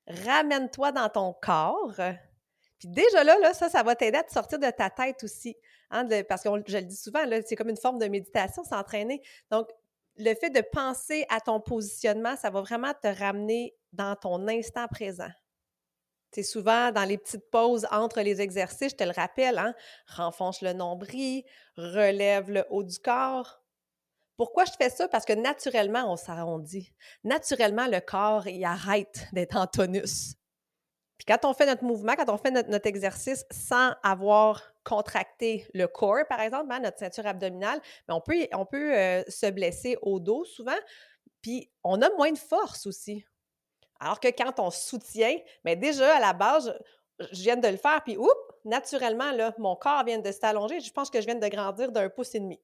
ramène-toi 0.06 0.92
dans 0.92 1.08
ton 1.08 1.34
corps. 1.40 1.94
Puis 2.78 2.88
déjà 2.88 3.24
là, 3.24 3.38
là 3.38 3.54
ça, 3.54 3.68
ça 3.68 3.82
va 3.82 3.94
t'aider 3.94 4.18
à 4.18 4.24
te 4.24 4.32
sortir 4.32 4.58
de 4.58 4.70
ta 4.70 4.90
tête 4.90 5.22
aussi. 5.22 5.56
Hein, 5.90 6.08
parce 6.28 6.42
que 6.42 6.48
je 6.66 6.78
le 6.78 6.84
dis 6.84 6.96
souvent, 6.96 7.20
c'est 7.44 7.54
comme 7.54 7.68
une 7.68 7.76
forme 7.76 7.98
de 7.98 8.06
méditation, 8.06 8.64
s'entraîner. 8.64 9.20
Donc, 9.50 9.68
le 10.16 10.34
fait 10.34 10.50
de 10.50 10.60
penser 10.60 11.24
à 11.28 11.40
ton 11.40 11.60
positionnement, 11.60 12.36
ça 12.36 12.50
va 12.50 12.60
vraiment 12.60 12.92
te 12.94 13.08
ramener 13.08 13.74
dans 13.92 14.16
ton 14.16 14.46
instant 14.48 14.86
présent. 14.88 15.30
C'est 16.34 16.42
souvent 16.42 16.92
dans 16.92 17.04
les 17.04 17.18
petites 17.18 17.50
pauses 17.50 17.86
entre 17.90 18.22
les 18.22 18.40
exercices, 18.40 18.92
je 18.92 18.96
te 18.96 19.04
le 19.04 19.12
rappelle, 19.12 19.58
hein, 19.58 19.74
renfonce 20.06 20.62
le 20.62 20.72
nombril, 20.72 21.44
relève 21.76 22.50
le 22.50 22.64
haut 22.70 22.82
du 22.82 22.98
corps. 22.98 23.62
Pourquoi 24.36 24.64
je 24.64 24.72
fais 24.78 24.88
ça? 24.88 25.08
Parce 25.08 25.26
que 25.26 25.34
naturellement, 25.34 26.10
on 26.10 26.16
s'arrondit. 26.16 26.94
Naturellement, 27.22 27.86
le 27.86 28.00
corps, 28.00 28.46
arrête 28.64 29.26
d'être 29.32 29.56
en 29.56 29.66
tonus. 29.66 30.36
Puis 31.18 31.26
quand 31.26 31.48
on 31.48 31.54
fait 31.54 31.66
notre 31.66 31.84
mouvement, 31.84 32.14
quand 32.16 32.30
on 32.30 32.38
fait 32.38 32.50
notre, 32.50 32.86
exercice 32.86 33.44
sans 33.50 33.92
avoir 34.02 34.71
contracté 34.84 35.66
le 35.74 35.86
corps, 35.86 36.26
par 36.28 36.40
exemple, 36.40 36.70
hein, 36.70 36.80
notre 36.80 36.98
ceinture 36.98 37.26
abdominale, 37.26 37.80
mais 38.08 38.14
on 38.14 38.20
peut, 38.20 38.46
on 38.52 38.66
peut 38.66 38.96
euh, 38.96 39.22
se 39.28 39.50
blesser 39.50 39.96
au 40.02 40.20
dos 40.20 40.44
souvent, 40.44 40.78
puis 41.40 41.70
on 41.84 42.00
a 42.02 42.10
moins 42.16 42.32
de 42.32 42.38
force 42.38 42.86
aussi. 42.86 43.24
Alors 44.00 44.18
que 44.18 44.28
quand 44.28 44.58
on 44.58 44.70
soutient, 44.70 45.36
mais 45.64 45.76
déjà 45.76 46.16
à 46.16 46.20
la 46.20 46.32
base, 46.32 46.76
je, 47.20 47.42
viens 47.42 47.56
de 47.56 47.68
le 47.68 47.76
faire, 47.76 48.02
puis 48.02 48.16
oups, 48.16 48.30
naturellement, 48.64 49.32
mon 49.58 49.76
corps 49.76 50.04
vient 50.04 50.18
de 50.18 50.32
s'allonger. 50.32 50.80
Je 50.80 50.92
pense 50.92 51.10
que 51.10 51.20
je 51.20 51.26
viens 51.26 51.36
de 51.36 51.48
grandir 51.48 51.92
d'un 51.92 52.08
pouce 52.08 52.34
et 52.34 52.40
demi. 52.40 52.60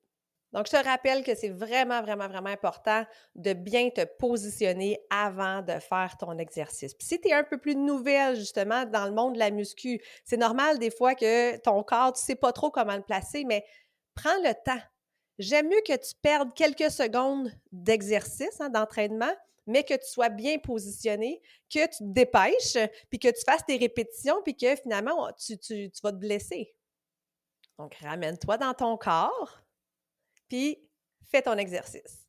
Donc, 0.53 0.67
je 0.67 0.73
te 0.73 0.83
rappelle 0.83 1.23
que 1.25 1.35
c'est 1.35 1.51
vraiment, 1.51 2.01
vraiment, 2.01 2.27
vraiment 2.27 2.49
important 2.49 3.05
de 3.35 3.53
bien 3.53 3.91
te 3.91 4.05
positionner 4.05 4.99
avant 5.11 5.61
de 5.61 5.79
faire 5.79 6.17
ton 6.19 6.39
exercice. 6.39 6.95
Puis 6.95 7.07
si 7.07 7.21
tu 7.21 7.29
es 7.29 7.35
un 7.35 7.45
peu 7.45 7.59
plus 7.59 7.77
nouvelle, 7.77 8.35
justement, 8.35 8.87
dans 8.87 9.05
le 9.05 9.13
monde 9.13 9.35
de 9.35 9.39
la 9.39 9.51
muscu, 9.51 10.01
c'est 10.25 10.39
normal 10.39 10.79
des 10.79 10.91
fois 10.91 11.15
que 11.15 11.59
ton 11.59 11.83
corps, 11.83 12.15
tu 12.15 12.23
ne 12.23 12.25
sais 12.25 12.35
pas 12.35 12.53
trop 12.53 12.71
comment 12.71 12.97
le 12.97 13.03
placer, 13.03 13.45
mais 13.45 13.65
prends 14.15 14.39
le 14.43 14.55
temps. 14.65 14.81
J'aime 15.39 15.69
mieux 15.69 15.83
que 15.87 15.97
tu 15.97 16.15
perdes 16.23 16.55
quelques 16.55 16.91
secondes 16.91 17.53
d'exercice, 17.71 18.61
hein, 18.61 18.71
d'entraînement, 18.71 19.33
mais 19.67 19.85
que 19.85 19.95
tu 19.95 20.07
sois 20.07 20.31
bien 20.31 20.59
positionné, 20.59 21.43
que 21.71 21.85
tu 21.85 21.99
te 21.99 22.05
dépêches, 22.05 22.79
puis 23.11 23.19
que 23.19 23.29
tu 23.29 23.43
fasses 23.45 23.67
tes 23.67 23.77
répétitions, 23.77 24.41
puis 24.43 24.57
que 24.57 24.75
finalement, 24.77 25.31
tu, 25.33 25.59
tu 25.59 25.91
vas 26.03 26.11
te 26.11 26.17
blesser. 26.17 26.75
Donc, 27.79 27.95
ramène-toi 27.97 28.57
dans 28.57 28.73
ton 28.73 28.97
corps 28.97 29.63
puis 30.49 30.79
fais 31.23 31.43
ton 31.43 31.57
exercice. 31.57 32.27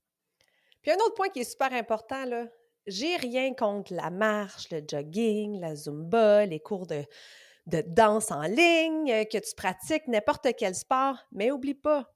Puis 0.82 0.92
un 0.92 0.98
autre 0.98 1.16
point 1.16 1.30
qui 1.30 1.40
est 1.40 1.52
super 1.52 1.74
important, 1.74 2.26
là, 2.26 2.48
j'ai 2.88 3.16
rien 3.18 3.54
contre 3.54 3.94
la 3.94 4.10
marche, 4.10 4.70
le 4.72 4.82
jogging, 4.88 5.60
la 5.60 5.76
zumba, 5.76 6.46
les 6.46 6.60
cours 6.60 6.88
de, 6.88 7.06
danse 7.66 8.32
en 8.32 8.42
ligne, 8.44 9.12
euh, 9.12 9.26
que 9.26 9.38
tu 9.38 9.54
pratiques 9.56 10.08
n'importe 10.08 10.48
quel 10.58 10.74
sport, 10.74 11.18
mais 11.32 11.52
oublie 11.52 11.76
pas, 11.76 12.12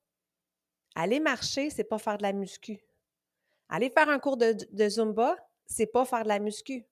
aller 0.95 1.19
marcher, 1.19 1.69
c'est 1.69 1.83
pas 1.83 2.00
faire 2.00 2.17
de 2.17 2.24
la 2.24 2.33
muscu. 2.33 2.83
Aller 3.69 3.89
faire 3.89 4.10
un 4.10 4.19
cours 4.19 4.38
de, 4.38 4.55
de 4.72 4.89
zumba, 4.89 5.36
c'est 5.65 5.88
pas 5.88 6.05
faire 6.05 6.24
de 6.24 6.29
la 6.29 6.39
muscu. 6.39 6.86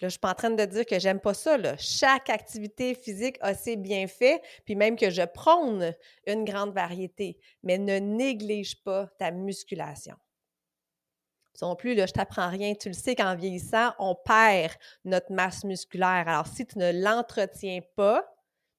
Là, 0.00 0.08
je 0.08 0.12
suis 0.12 0.18
pas 0.18 0.32
en 0.32 0.34
train 0.34 0.50
de 0.50 0.64
dire 0.64 0.84
que 0.84 0.98
j'aime 0.98 1.20
pas 1.20 1.34
ça. 1.34 1.56
Chaque 1.76 2.28
activité 2.28 2.94
physique 2.94 3.36
a 3.40 3.54
ses 3.54 3.76
bienfaits, 3.76 4.42
puis 4.64 4.74
même 4.74 4.96
que 4.96 5.08
je 5.08 5.22
prône 5.22 5.94
une 6.26 6.44
grande 6.44 6.72
variété, 6.74 7.38
mais 7.62 7.78
ne 7.78 7.98
néglige 7.98 8.82
pas 8.82 9.06
ta 9.18 9.30
musculation. 9.30 10.16
Non 11.62 11.76
plus, 11.76 11.94
là, 11.94 12.06
je 12.06 12.12
t'apprends 12.12 12.48
rien. 12.48 12.74
Tu 12.74 12.88
le 12.88 12.94
sais 12.94 13.14
qu'en 13.14 13.36
vieillissant, 13.36 13.92
on 13.98 14.14
perd 14.14 14.72
notre 15.04 15.32
masse 15.32 15.64
musculaire. 15.64 16.24
Alors, 16.26 16.48
si 16.48 16.66
tu 16.66 16.78
ne 16.78 16.90
l'entretiens 16.90 17.80
pas, 17.94 18.28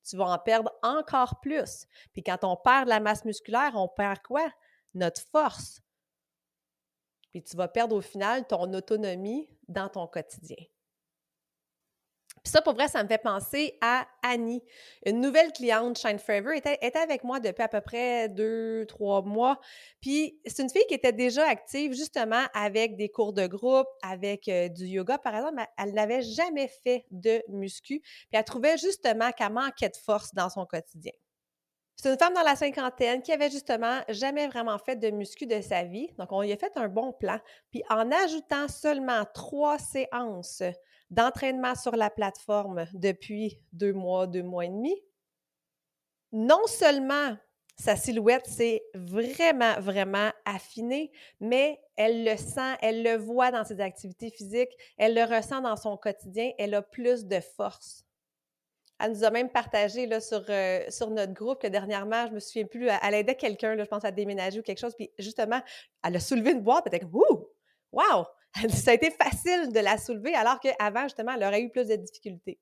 tu 0.04 0.18
vas 0.18 0.26
en 0.26 0.38
perdre 0.38 0.72
encore 0.84 1.40
plus. 1.40 1.88
Puis 2.14 2.22
quand 2.22 2.44
on 2.44 2.58
perd 2.58 2.86
de 2.86 2.90
la 2.90 3.00
masse 3.00 3.26
musculaire, 3.26 3.72
on 3.76 3.88
perd 3.88 4.20
quoi? 4.22 4.52
Notre 4.94 5.22
force. 5.22 5.82
Puis 7.32 7.44
tu 7.44 7.58
vas 7.58 7.68
perdre 7.68 7.96
au 7.96 8.02
final 8.02 8.46
ton 8.46 8.72
autonomie 8.74 9.50
dans 9.68 9.90
ton 9.90 10.06
quotidien. 10.08 10.64
Puis 12.44 12.52
ça, 12.52 12.62
pour 12.62 12.74
vrai, 12.74 12.88
ça 12.88 13.04
me 13.04 13.08
fait 13.08 13.18
penser 13.18 13.78
à 13.82 14.08
Annie, 14.22 14.62
une 15.06 15.20
nouvelle 15.20 15.52
cliente 15.52 15.98
Shine 15.98 16.20
Forever, 16.20 16.56
était, 16.56 16.98
avec 16.98 17.24
moi 17.24 17.40
depuis 17.40 17.64
à 17.64 17.68
peu 17.68 17.82
près 17.82 18.30
deux, 18.30 18.86
trois 18.88 19.24
mois. 19.24 19.60
Puis 20.00 20.40
c'est 20.46 20.62
une 20.62 20.70
fille 20.70 20.86
qui 20.88 20.94
était 20.94 21.12
déjà 21.12 21.48
active 21.48 21.94
justement 21.94 22.44
avec 22.54 22.98
des 22.98 23.10
cours 23.10 23.34
de 23.34 23.48
groupe, 23.48 23.88
avec 24.04 24.48
euh, 24.48 24.70
du 24.70 24.86
yoga 24.86 25.18
par 25.18 25.36
exemple, 25.36 25.56
mais 25.56 25.68
elle 25.78 25.94
n'avait 25.94 26.22
jamais 26.22 26.68
fait 26.68 27.06
de 27.10 27.42
muscu. 27.50 28.00
Puis 28.02 28.30
elle 28.34 28.44
trouvait 28.44 28.78
justement 28.78 29.32
qu'elle 29.32 29.54
manquait 29.54 29.90
de 29.90 29.98
force 29.98 30.34
dans 30.36 30.50
son 30.50 30.66
quotidien. 30.66 31.14
C'est 31.96 32.12
une 32.12 32.20
femme 32.20 32.34
dans 32.34 32.44
la 32.44 32.56
cinquantaine 32.56 33.22
qui 33.22 33.32
avait 33.32 33.50
justement 33.50 34.02
jamais 34.10 34.48
vraiment 34.48 34.78
fait 34.78 34.98
de 34.98 35.10
muscu 35.12 35.48
de 35.48 35.62
sa 35.62 35.84
vie. 35.84 36.10
Donc, 36.18 36.32
on 36.32 36.42
lui 36.42 36.52
a 36.52 36.58
fait 36.58 36.74
un 36.76 36.90
bon 36.90 37.14
plan. 37.14 37.40
Puis, 37.72 37.84
en 37.90 38.12
ajoutant 38.12 38.68
seulement 38.68 39.24
trois 39.34 39.80
séances 39.80 40.62
d'entraînement 41.10 41.76
sur 41.76 41.96
la 41.96 42.10
plateforme 42.10 42.86
depuis 42.94 43.60
deux 43.74 43.94
mois, 43.94 44.28
deux 44.28 44.44
mois 44.44 44.66
et 44.66 44.70
demi, 44.70 44.96
non 46.32 46.66
seulement 46.68 47.38
sa 47.78 47.96
silhouette 47.96 48.48
s'est 48.48 48.84
vraiment, 48.94 49.80
vraiment 49.80 50.32
affinée, 50.46 51.12
mais 51.40 51.80
elle 51.98 52.24
le 52.24 52.38
sent, 52.38 52.76
elle 52.82 53.04
le 53.04 53.18
voit 53.18 53.52
dans 53.52 53.66
ses 53.66 53.82
activités 53.82 54.30
physiques, 54.30 54.72
elle 54.98 55.14
le 55.14 55.24
ressent 55.24 55.62
dans 55.62 55.76
son 55.76 55.98
quotidien, 55.98 56.52
elle 56.58 56.74
a 56.74 56.82
plus 56.82 57.26
de 57.26 57.40
force. 57.40 58.06
Elle 58.98 59.12
nous 59.12 59.26
a 59.26 59.30
même 59.30 59.50
partagé 59.50 60.08
là, 60.08 60.22
sur, 60.22 60.46
euh, 60.48 60.90
sur 60.90 61.10
notre 61.10 61.34
groupe 61.34 61.62
que 61.62 61.68
dernièrement, 61.68 62.28
je 62.28 62.32
me 62.32 62.40
souviens 62.40 62.66
plus, 62.66 62.88
elle 62.88 63.14
aidait 63.14 63.36
quelqu'un, 63.36 63.78
je 63.78 63.84
pense, 63.84 64.06
à 64.06 64.12
déménager 64.12 64.60
ou 64.60 64.64
quelque 64.64 64.80
chose, 64.80 64.96
puis 64.96 65.12
justement, 65.20 65.62
elle 66.02 66.16
a 66.16 66.20
soulevé 66.22 66.52
une 66.52 66.62
boîte, 66.62 66.90
comme 66.90 67.10
«Ouh! 67.14 67.50
Wow! 67.92 68.26
ça 68.70 68.92
a 68.92 68.94
été 68.94 69.12
facile 69.12 69.72
de 69.74 69.80
la 69.80 69.98
soulever, 69.98 70.34
alors 70.34 70.60
qu'avant, 70.60 71.04
justement, 71.04 71.34
elle 71.34 71.44
aurait 71.44 71.62
eu 71.62 71.70
plus 71.70 71.88
de 71.88 71.96
difficultés. 71.96 72.60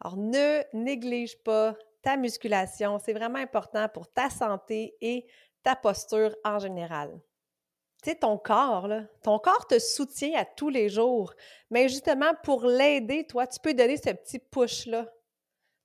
Alors, 0.00 0.16
ne 0.16 0.62
néglige 0.72 1.42
pas 1.42 1.74
ta 2.02 2.16
musculation. 2.16 2.98
C'est 2.98 3.12
vraiment 3.12 3.38
important 3.38 3.88
pour 3.88 4.12
ta 4.12 4.30
santé 4.30 4.94
et 5.00 5.26
ta 5.62 5.76
posture 5.76 6.34
en 6.44 6.58
général. 6.58 7.20
Tu 8.02 8.10
sais, 8.10 8.16
ton 8.16 8.38
corps, 8.38 8.88
là, 8.88 9.04
ton 9.22 9.38
corps 9.38 9.66
te 9.66 9.78
soutient 9.78 10.38
à 10.38 10.44
tous 10.44 10.68
les 10.68 10.88
jours. 10.88 11.34
Mais 11.70 11.88
justement, 11.88 12.32
pour 12.44 12.64
l'aider, 12.64 13.26
toi, 13.26 13.46
tu 13.46 13.58
peux 13.58 13.74
donner 13.74 13.96
ce 13.96 14.10
petit 14.10 14.38
push-là. 14.38 15.10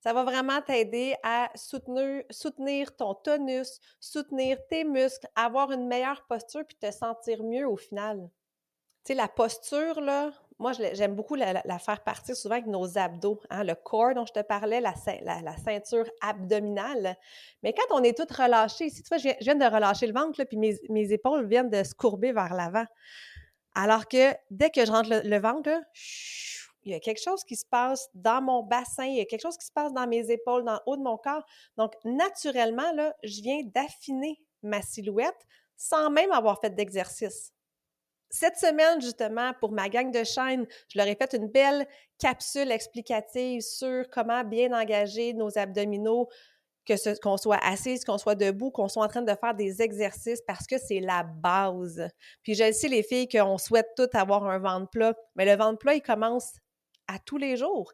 Ça 0.02 0.14
va 0.14 0.24
vraiment 0.24 0.62
t'aider 0.62 1.16
à 1.24 1.50
soutenir, 1.56 2.24
soutenir 2.30 2.96
ton 2.96 3.14
tonus, 3.14 3.80
soutenir 4.00 4.58
tes 4.68 4.84
muscles, 4.84 5.28
avoir 5.36 5.72
une 5.72 5.88
meilleure 5.88 6.26
posture 6.28 6.66
puis 6.68 6.78
te 6.78 6.92
sentir 6.92 7.44
mieux 7.44 7.68
au 7.68 7.78
final. 7.78 8.30
Tu 9.04 9.14
sais, 9.14 9.14
la 9.16 9.28
posture, 9.28 10.00
là, 10.02 10.32
moi, 10.62 10.74
j'aime 10.74 11.16
beaucoup 11.16 11.34
la, 11.34 11.80
faire 11.80 12.04
partir 12.04 12.36
souvent 12.36 12.54
avec 12.54 12.68
nos 12.68 12.96
abdos. 12.96 13.42
Hein, 13.50 13.64
le 13.64 13.74
corps 13.74 14.14
dont 14.14 14.28
je 14.28 14.32
te 14.32 14.44
parlais, 14.44 14.80
la, 14.80 14.94
ceinture 14.94 16.06
abdominale. 16.22 17.18
Mais 17.64 17.74
quand 17.74 18.00
on 18.00 18.04
est 18.04 18.16
toutes 18.16 18.32
relâchées, 18.32 18.92
si 18.92 19.02
tu 19.02 19.08
vois, 19.10 19.18
je 19.18 19.30
viens, 19.42 19.56
de 19.56 19.66
relâcher 19.66 20.06
le 20.06 20.14
ventre, 20.14 20.40
là, 20.40 20.46
puis 20.46 20.58
mes, 20.58 21.14
épaules 21.14 21.48
viennent 21.48 21.72
de 21.72 21.84
se 21.84 21.96
courber 21.96 22.32
vers 22.32 22.54
l'avant. 22.54 22.86
Alors 23.74 24.08
que 24.08 24.36
dès 24.52 24.70
que 24.70 24.86
je 24.86 24.92
rentre 24.92 25.10
le, 25.10 25.40
ventre, 25.40 25.72
il 26.84 26.92
y 26.92 26.94
a 26.94 27.00
quelque 27.00 27.24
chose 27.24 27.44
qui 27.44 27.56
se 27.56 27.66
passe 27.66 28.08
dans 28.14 28.44
mon 28.44 28.62
bassin, 28.62 29.06
il 29.06 29.18
y 29.18 29.22
a 29.22 29.26
quelque 29.26 29.42
chose 29.42 29.58
qui 29.58 29.66
se 29.66 29.72
passe 29.72 29.94
dans 29.94 30.06
mes 30.06 30.30
épaules, 30.30 30.64
dans 30.64 30.74
le 30.74 30.80
haut 30.86 30.96
de 30.96 31.02
mon 31.02 31.18
corps. 31.18 31.44
Donc, 31.76 31.94
naturellement, 32.06 32.92
là, 32.94 33.16
je 33.24 33.42
viens 33.42 33.64
d'affiner 33.64 34.40
ma 34.62 34.84
silhouette 34.84 35.48
sans 35.76 36.12
même 36.12 36.32
avoir 36.32 36.62
fait 36.62 36.70
d'exercice. 36.70 37.52
Cette 38.32 38.56
semaine, 38.56 39.02
justement, 39.02 39.54
pour 39.60 39.74
ma 39.74 39.90
gang 39.90 40.10
de 40.10 40.24
chaînes, 40.24 40.66
je 40.88 40.98
leur 40.98 41.06
ai 41.06 41.16
fait 41.16 41.34
une 41.34 41.50
belle 41.50 41.86
capsule 42.18 42.72
explicative 42.72 43.62
sur 43.62 44.10
comment 44.10 44.46
bien 44.46 44.72
engager 44.72 45.34
nos 45.34 45.58
abdominaux 45.58 46.30
que 46.86 47.20
qu'on 47.20 47.36
soit 47.36 47.60
assise, 47.62 48.06
qu'on 48.06 48.18
soit 48.18 48.36
debout, 48.36 48.72
qu'on 48.72 48.88
soit 48.88 49.04
en 49.04 49.10
train 49.10 49.22
de 49.22 49.36
faire 49.36 49.54
des 49.54 49.82
exercices 49.82 50.42
parce 50.48 50.66
que 50.66 50.78
c'est 50.78 51.02
la 51.02 51.24
base. 51.24 52.08
Puis 52.42 52.56
je 52.56 52.72
sais, 52.72 52.88
les 52.88 53.04
filles, 53.04 53.28
qu'on 53.28 53.58
souhaite 53.58 53.90
toutes 53.98 54.16
avoir 54.16 54.46
un 54.46 54.60
ventre 54.60 54.90
plat, 54.90 55.14
mais 55.36 55.46
le 55.46 55.62
ventre 55.62 55.80
plat, 55.80 55.94
il 55.94 56.02
commence 56.02 56.54
à 57.08 57.20
tous 57.20 57.38
les 57.38 57.58
jours. 57.58 57.92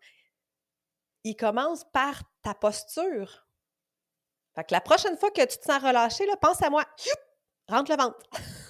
Il 1.24 1.36
commence 1.36 1.84
par 1.92 2.22
ta 2.44 2.54
posture. 2.54 3.48
Fait 4.56 4.64
que 4.64 4.74
la 4.74 4.82
prochaine 4.82 5.18
fois 5.18 5.32
que 5.32 5.42
tu 5.42 5.58
te 5.58 5.64
sens 5.64 5.82
relâché, 5.82 6.26
pense 6.40 6.62
à 6.62 6.70
moi. 6.70 6.86
Rentre 7.68 7.92
le 7.92 7.98
ventre. 7.98 8.20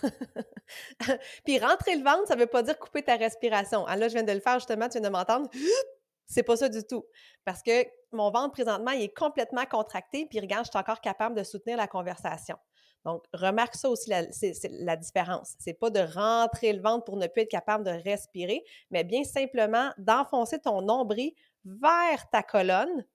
Puis 1.45 1.59
rentrer 1.59 1.95
le 1.95 2.03
ventre, 2.03 2.27
ça 2.27 2.35
ne 2.35 2.41
veut 2.41 2.47
pas 2.47 2.63
dire 2.63 2.77
couper 2.77 3.03
ta 3.03 3.15
respiration. 3.15 3.85
Ah 3.87 3.95
là, 3.95 4.07
je 4.07 4.13
viens 4.13 4.23
de 4.23 4.31
le 4.31 4.39
faire 4.39 4.55
justement, 4.55 4.89
tu 4.89 4.99
viens 4.99 5.09
de 5.09 5.13
m'entendre. 5.13 5.49
C'est 6.25 6.43
pas 6.43 6.57
ça 6.57 6.67
du 6.67 6.83
tout. 6.83 7.05
Parce 7.45 7.63
que 7.63 7.85
mon 8.11 8.31
ventre, 8.31 8.51
présentement, 8.51 8.91
il 8.91 9.03
est 9.03 9.17
complètement 9.17 9.65
contracté, 9.65 10.25
puis 10.25 10.39
regarde, 10.41 10.65
je 10.65 10.71
suis 10.71 10.79
encore 10.79 10.99
capable 10.99 11.35
de 11.35 11.43
soutenir 11.43 11.77
la 11.77 11.87
conversation. 11.87 12.57
Donc, 13.05 13.23
remarque 13.31 13.75
ça 13.75 13.89
aussi, 13.89 14.11
c'est 14.31 14.69
la 14.71 14.97
différence. 14.97 15.55
C'est 15.59 15.73
pas 15.73 15.89
de 15.89 16.01
rentrer 16.01 16.73
le 16.73 16.81
ventre 16.81 17.05
pour 17.05 17.15
ne 17.15 17.27
plus 17.27 17.43
être 17.43 17.51
capable 17.51 17.85
de 17.85 17.91
respirer, 17.91 18.65
mais 18.91 19.05
bien 19.05 19.23
simplement 19.23 19.91
d'enfoncer 19.97 20.59
ton 20.59 20.81
nombril 20.81 21.31
vers 21.63 22.29
ta 22.29 22.43
colonne 22.43 23.05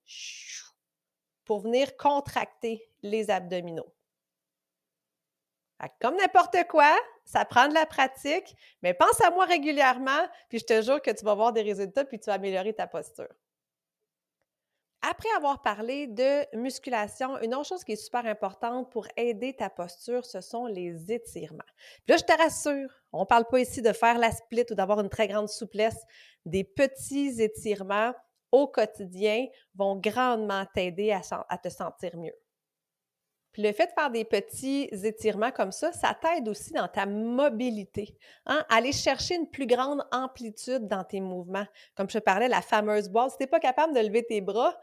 pour 1.45 1.61
venir 1.61 1.95
contracter 1.99 2.89
les 3.03 3.31
abdominaux. 3.31 3.93
Comme 6.01 6.17
n'importe 6.17 6.57
quoi, 6.71 6.97
ça 7.25 7.45
prend 7.45 7.69
de 7.69 7.75
la 7.75 7.87
pratique, 7.87 8.55
mais 8.83 8.95
pense 8.95 9.21
à 9.21 9.31
moi 9.31 9.45
régulièrement, 9.45 10.27
puis 10.49 10.59
je 10.59 10.65
te 10.65 10.83
jure 10.83 11.01
que 11.01 11.11
tu 11.11 11.25
vas 11.25 11.35
voir 11.35 11.53
des 11.53 11.63
résultats, 11.63 12.05
puis 12.05 12.19
tu 12.19 12.27
vas 12.27 12.35
améliorer 12.35 12.73
ta 12.73 12.87
posture. 12.87 13.29
Après 15.05 15.29
avoir 15.37 15.63
parlé 15.63 16.07
de 16.07 16.57
musculation, 16.57 17.37
une 17.41 17.57
autre 17.57 17.67
chose 17.67 17.83
qui 17.83 17.93
est 17.93 17.97
super 17.97 18.25
importante 18.25 18.89
pour 18.93 19.09
aider 19.17 19.53
ta 19.53 19.69
posture, 19.69 20.25
ce 20.25 20.41
sont 20.41 20.67
les 20.67 21.13
étirements. 21.13 21.65
Puis 22.05 22.15
là, 22.15 22.17
je 22.19 22.23
te 22.23 22.41
rassure, 22.41 22.89
on 23.13 23.23
ne 23.23 23.27
parle 23.27 23.47
pas 23.51 23.59
ici 23.59 23.83
de 23.83 23.93
faire 23.93 24.17
la 24.19 24.31
split 24.31 24.65
ou 24.71 24.75
d'avoir 24.77 25.01
une 25.01 25.09
très 25.09 25.27
grande 25.27 25.49
souplesse. 25.49 26.01
Des 26.47 26.63
petits 26.63 27.43
étirements 27.43 28.13
au 28.53 28.69
quotidien 28.69 29.47
vont 29.75 29.97
grandement 29.97 30.65
t'aider 30.73 31.11
à, 31.11 31.59
te 31.59 31.69
sentir 31.69 32.17
mieux. 32.17 32.35
Puis 33.53 33.63
le 33.63 33.73
fait 33.73 33.87
de 33.87 33.93
faire 33.93 34.11
des 34.11 34.25
petits 34.25 34.89
étirements 35.05 35.51
comme 35.51 35.73
ça, 35.73 35.93
ça 35.93 36.17
t'aide 36.21 36.49
aussi 36.49 36.73
dans 36.73 36.89
ta 36.89 37.05
mobilité. 37.05 38.17
Hein? 38.47 38.65
Aller 38.71 38.93
chercher 38.93 39.37
une 39.37 39.49
plus 39.49 39.67
grande 39.67 40.03
amplitude 40.11 40.89
dans 40.89 41.05
tes 41.05 41.21
mouvements. 41.21 41.67
Comme 41.95 42.09
je 42.09 42.19
te 42.19 42.23
parlais, 42.25 42.49
la 42.49 42.63
fameuse 42.63 43.09
boîte, 43.09 43.33
si 43.33 43.37
tu 43.37 43.43
n'es 43.43 43.47
pas 43.49 43.61
capable 43.61 43.95
de 43.95 44.01
lever 44.01 44.25
tes 44.25 44.41
bras, 44.41 44.75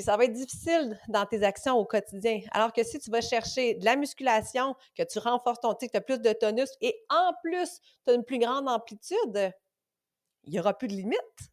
ça 0.00 0.16
va 0.16 0.24
être 0.24 0.32
difficile 0.32 0.98
dans 1.08 1.26
tes 1.26 1.42
actions 1.42 1.76
au 1.76 1.84
quotidien. 1.84 2.40
Alors 2.52 2.72
que 2.72 2.82
si 2.82 2.98
tu 2.98 3.10
vas 3.10 3.20
chercher 3.20 3.74
de 3.74 3.84
la 3.84 3.96
musculation, 3.96 4.74
que 4.96 5.02
tu 5.02 5.18
renforces 5.18 5.60
ton 5.60 5.74
tic, 5.74 5.90
tu 5.90 5.96
as 5.96 6.00
plus 6.00 6.20
de 6.20 6.32
tonus 6.32 6.70
et 6.80 6.94
en 7.10 7.32
plus, 7.42 7.80
tu 8.04 8.12
as 8.12 8.14
une 8.14 8.24
plus 8.24 8.38
grande 8.38 8.68
amplitude, 8.68 9.52
il 10.44 10.52
n'y 10.52 10.60
aura 10.60 10.76
plus 10.76 10.88
de 10.88 10.94
limites. 10.94 11.51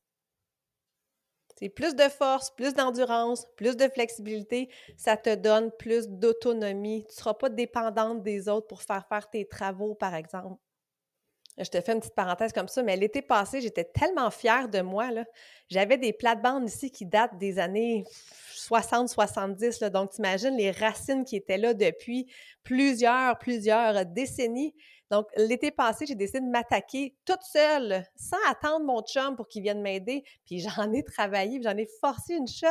C'est 1.59 1.67
plus 1.67 1.93
de 1.93 2.03
force, 2.03 2.51
plus 2.51 2.73
d'endurance, 2.73 3.45
plus 3.57 3.75
de 3.75 3.89
flexibilité, 3.89 4.69
ça 4.95 5.17
te 5.17 5.35
donne 5.35 5.71
plus 5.77 6.07
d'autonomie. 6.07 7.03
Tu 7.09 7.15
ne 7.15 7.17
seras 7.17 7.33
pas 7.33 7.49
dépendante 7.49 8.23
des 8.23 8.47
autres 8.47 8.67
pour 8.67 8.81
faire 8.81 9.05
faire 9.09 9.29
tes 9.29 9.45
travaux, 9.45 9.93
par 9.93 10.15
exemple. 10.15 10.55
Je 11.57 11.69
te 11.69 11.81
fais 11.81 11.91
une 11.91 11.99
petite 11.99 12.15
parenthèse 12.15 12.53
comme 12.53 12.69
ça, 12.69 12.81
mais 12.81 12.95
l'été 12.95 13.21
passé, 13.21 13.59
j'étais 13.59 13.83
tellement 13.83 14.31
fière 14.31 14.69
de 14.69 14.79
moi. 14.79 15.09
J'avais 15.67 15.97
des 15.97 16.13
plates-bandes 16.13 16.69
ici 16.69 16.91
qui 16.91 17.05
datent 17.05 17.37
des 17.37 17.59
années 17.59 18.05
60-70. 18.55 19.89
Donc, 19.89 20.11
tu 20.11 20.19
imagines 20.19 20.55
les 20.55 20.71
racines 20.71 21.25
qui 21.25 21.35
étaient 21.35 21.57
là 21.57 21.73
depuis 21.73 22.31
plusieurs, 22.63 23.37
plusieurs 23.37 24.05
décennies. 24.05 24.73
Donc, 25.09 25.27
l'été 25.35 25.71
passé, 25.71 26.05
j'ai 26.05 26.15
décidé 26.15 26.39
de 26.41 26.49
m'attaquer 26.49 27.15
toute 27.25 27.41
seule, 27.41 28.03
sans 28.15 28.37
attendre 28.47 28.85
mon 28.85 29.01
chum 29.01 29.35
pour 29.35 29.47
qu'il 29.47 29.63
vienne 29.63 29.81
m'aider. 29.81 30.23
Puis 30.45 30.59
j'en 30.69 30.91
ai 30.93 31.03
travaillé, 31.03 31.61
j'en 31.61 31.77
ai 31.77 31.87
forcé 31.99 32.35
une 32.35 32.47
shot. 32.47 32.67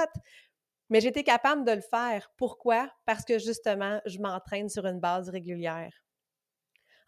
Mais 0.90 1.00
j'étais 1.00 1.24
capable 1.24 1.64
de 1.64 1.72
le 1.72 1.80
faire. 1.80 2.30
Pourquoi? 2.36 2.90
Parce 3.04 3.24
que 3.24 3.38
justement, 3.38 4.00
je 4.06 4.18
m'entraîne 4.18 4.68
sur 4.68 4.86
une 4.86 5.00
base 5.00 5.28
régulière. 5.28 5.92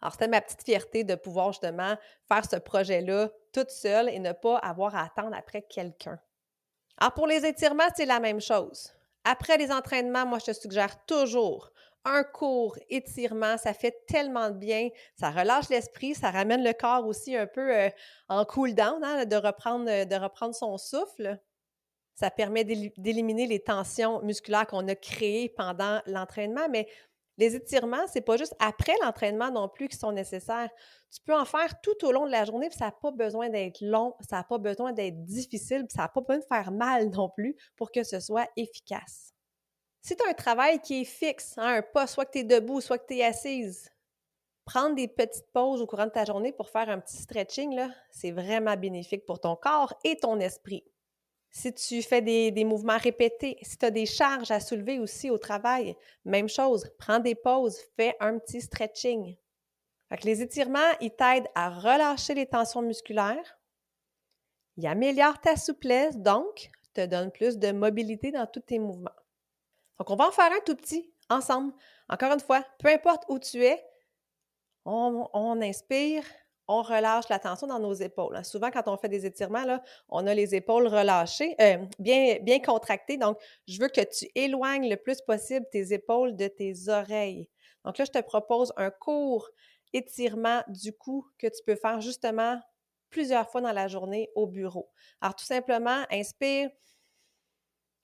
Alors, 0.01 0.13
c'était 0.13 0.27
ma 0.27 0.41
petite 0.41 0.63
fierté 0.63 1.03
de 1.03 1.15
pouvoir 1.15 1.51
justement 1.51 1.95
faire 2.27 2.45
ce 2.49 2.57
projet-là 2.57 3.29
toute 3.53 3.69
seule 3.69 4.09
et 4.09 4.19
ne 4.19 4.33
pas 4.33 4.57
avoir 4.57 4.95
à 4.95 5.03
attendre 5.03 5.35
après 5.35 5.61
quelqu'un. 5.63 6.19
Alors, 6.97 7.13
pour 7.13 7.27
les 7.27 7.45
étirements, 7.45 7.89
c'est 7.95 8.05
la 8.05 8.19
même 8.19 8.41
chose. 8.41 8.93
Après 9.23 9.57
les 9.57 9.71
entraînements, 9.71 10.25
moi, 10.25 10.39
je 10.39 10.45
te 10.45 10.53
suggère 10.53 11.05
toujours 11.05 11.71
un 12.05 12.23
court 12.23 12.77
étirement, 12.89 13.57
ça 13.57 13.73
fait 13.73 14.05
tellement 14.07 14.49
de 14.49 14.57
bien, 14.57 14.89
ça 15.19 15.29
relâche 15.29 15.69
l'esprit, 15.69 16.15
ça 16.15 16.31
ramène 16.31 16.63
le 16.63 16.73
corps 16.73 17.05
aussi 17.05 17.35
un 17.35 17.47
peu 17.47 17.75
euh, 17.75 17.89
en 18.27 18.45
cool 18.45 18.73
down, 18.73 19.03
hein, 19.03 19.25
de, 19.25 19.35
reprendre, 19.35 19.89
euh, 19.89 20.05
de 20.05 20.15
reprendre 20.15 20.55
son 20.55 20.77
souffle. 20.77 21.39
Ça 22.15 22.29
permet 22.29 22.63
d'éliminer 22.63 23.47
les 23.47 23.63
tensions 23.63 24.21
musculaires 24.21 24.67
qu'on 24.67 24.87
a 24.87 24.95
créées 24.95 25.49
pendant 25.49 26.01
l'entraînement, 26.05 26.67
mais 26.69 26.87
les 27.37 27.55
étirements, 27.55 28.05
c'est 28.07 28.21
pas 28.21 28.37
juste 28.37 28.55
après 28.59 28.93
l'entraînement 29.01 29.49
non 29.49 29.69
plus 29.69 29.87
qui 29.87 29.97
sont 29.97 30.11
nécessaires. 30.11 30.69
Tu 31.11 31.21
peux 31.25 31.33
en 31.33 31.45
faire 31.45 31.79
tout 31.81 32.05
au 32.05 32.11
long 32.11 32.25
de 32.25 32.31
la 32.31 32.45
journée, 32.45 32.69
puis 32.69 32.77
ça 32.77 32.85
n'a 32.85 32.91
pas 32.91 33.11
besoin 33.11 33.49
d'être 33.49 33.81
long, 33.81 34.13
ça 34.19 34.37
n'a 34.37 34.43
pas 34.43 34.57
besoin 34.57 34.91
d'être 34.91 35.23
difficile, 35.23 35.85
puis 35.87 35.95
ça 35.95 36.03
n'a 36.03 36.09
pas 36.09 36.21
besoin 36.21 36.37
de 36.37 36.45
faire 36.45 36.71
mal 36.71 37.09
non 37.09 37.29
plus 37.29 37.55
pour 37.75 37.91
que 37.91 38.03
ce 38.03 38.19
soit 38.19 38.47
efficace. 38.57 39.30
Si 40.01 40.15
tu 40.15 40.23
as 40.25 40.29
un 40.29 40.33
travail 40.33 40.79
qui 40.79 41.01
est 41.01 41.05
fixe, 41.05 41.57
hein, 41.57 41.77
un 41.77 41.81
pas, 41.83 42.07
soit 42.07 42.25
que 42.25 42.31
tu 42.31 42.39
es 42.39 42.43
debout, 42.43 42.81
soit 42.81 42.97
que 42.97 43.05
tu 43.07 43.17
es 43.17 43.23
assise, 43.23 43.91
prendre 44.65 44.95
des 44.95 45.07
petites 45.07 45.51
pauses 45.53 45.81
au 45.81 45.85
courant 45.85 46.05
de 46.05 46.11
ta 46.11 46.25
journée 46.25 46.51
pour 46.51 46.69
faire 46.69 46.89
un 46.89 46.99
petit 46.99 47.17
stretching, 47.17 47.79
c'est 48.09 48.31
vraiment 48.31 48.75
bénéfique 48.75 49.25
pour 49.25 49.39
ton 49.39 49.55
corps 49.55 49.93
et 50.03 50.17
ton 50.17 50.39
esprit. 50.39 50.83
Si 51.51 51.73
tu 51.73 52.01
fais 52.01 52.21
des, 52.21 52.63
mouvements 52.63 52.97
répétés, 52.97 53.57
si 53.61 53.77
tu 53.77 53.85
as 53.85 53.91
des 53.91 54.05
charges 54.05 54.51
à 54.51 54.59
soulever 54.59 54.99
aussi 54.99 55.29
au 55.29 55.37
travail, 55.37 55.95
même 56.25 56.49
chose, 56.49 56.89
prends 56.97 57.19
des 57.19 57.35
pauses, 57.35 57.77
fais 57.95 58.15
un 58.21 58.39
petit 58.39 58.61
stretching. 58.61 59.35
les 60.23 60.41
étirements, 60.41 60.79
ils 60.99 61.11
t'aident 61.11 61.49
à 61.53 61.69
relâcher 61.69 62.33
les 62.33 62.47
tensions 62.47 62.81
musculaires, 62.81 63.59
ils 64.77 64.87
améliorent 64.87 65.41
ta 65.41 65.57
souplesse, 65.57 66.17
donc 66.17 66.71
te 66.93 67.05
donnent 67.05 67.31
plus 67.31 67.57
de 67.57 67.71
mobilité 67.71 68.31
dans 68.31 68.47
tous 68.47 68.61
tes 68.61 68.79
mouvements. 68.79 69.11
Donc, 70.01 70.09
on 70.09 70.15
va 70.15 70.29
en 70.29 70.31
faire 70.31 70.51
un 70.51 70.61
tout 70.65 70.75
petit 70.75 71.13
ensemble. 71.29 71.71
Encore 72.09 72.33
une 72.33 72.39
fois, 72.39 72.65
peu 72.79 72.89
importe 72.89 73.23
où 73.29 73.37
tu 73.37 73.63
es, 73.63 73.85
on, 74.83 75.61
inspire, 75.61 76.23
on 76.67 76.81
relâche 76.81 77.29
la 77.29 77.37
tension 77.37 77.67
dans 77.67 77.77
nos 77.77 77.93
épaules. 77.93 78.35
Hein. 78.35 78.43
Souvent, 78.43 78.71
quand 78.71 78.87
on 78.87 78.97
fait 78.97 79.09
des 79.09 79.27
étirements, 79.27 79.63
on 80.09 80.25
a 80.25 80.33
les 80.33 80.55
épaules 80.55 80.87
relâchées, 80.87 81.55
euh, 81.61 81.77
bien, 81.99 82.39
bien 82.41 82.59
contractées. 82.59 83.17
Donc, 83.17 83.37
je 83.67 83.79
veux 83.79 83.89
que 83.89 84.01
tu 84.01 84.27
éloignes 84.33 84.89
le 84.89 84.95
plus 84.95 85.21
possible 85.21 85.67
tes 85.71 85.93
épaules 85.93 86.35
de 86.35 86.47
tes 86.47 86.89
oreilles. 86.89 87.47
Donc 87.85 87.99
là, 87.99 88.05
je 88.05 88.11
te 88.11 88.23
propose 88.23 88.73
un 88.77 88.89
court 88.89 89.51
étirement 89.93 90.63
du 90.67 90.93
cou 90.93 91.27
que 91.37 91.45
tu 91.45 91.61
peux 91.63 91.75
faire 91.75 92.01
justement 92.01 92.59
plusieurs 93.11 93.47
fois 93.51 93.61
dans 93.61 93.71
la 93.71 93.87
journée 93.87 94.31
au 94.33 94.47
bureau. 94.47 94.89
Alors, 95.21 95.35
tout 95.35 95.45
simplement, 95.45 96.05
inspire, 96.09 96.71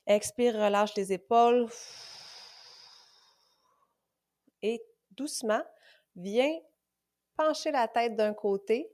Expire, 0.08 0.56
relâche 0.56 0.96
les 0.96 1.12
épaules. 1.12 1.67
Et 4.62 4.82
doucement, 5.12 5.62
viens 6.15 6.58
pencher 7.36 7.72
la 7.72 7.89
tête 7.89 8.15
d'un 8.15 8.34
côté. 8.34 8.89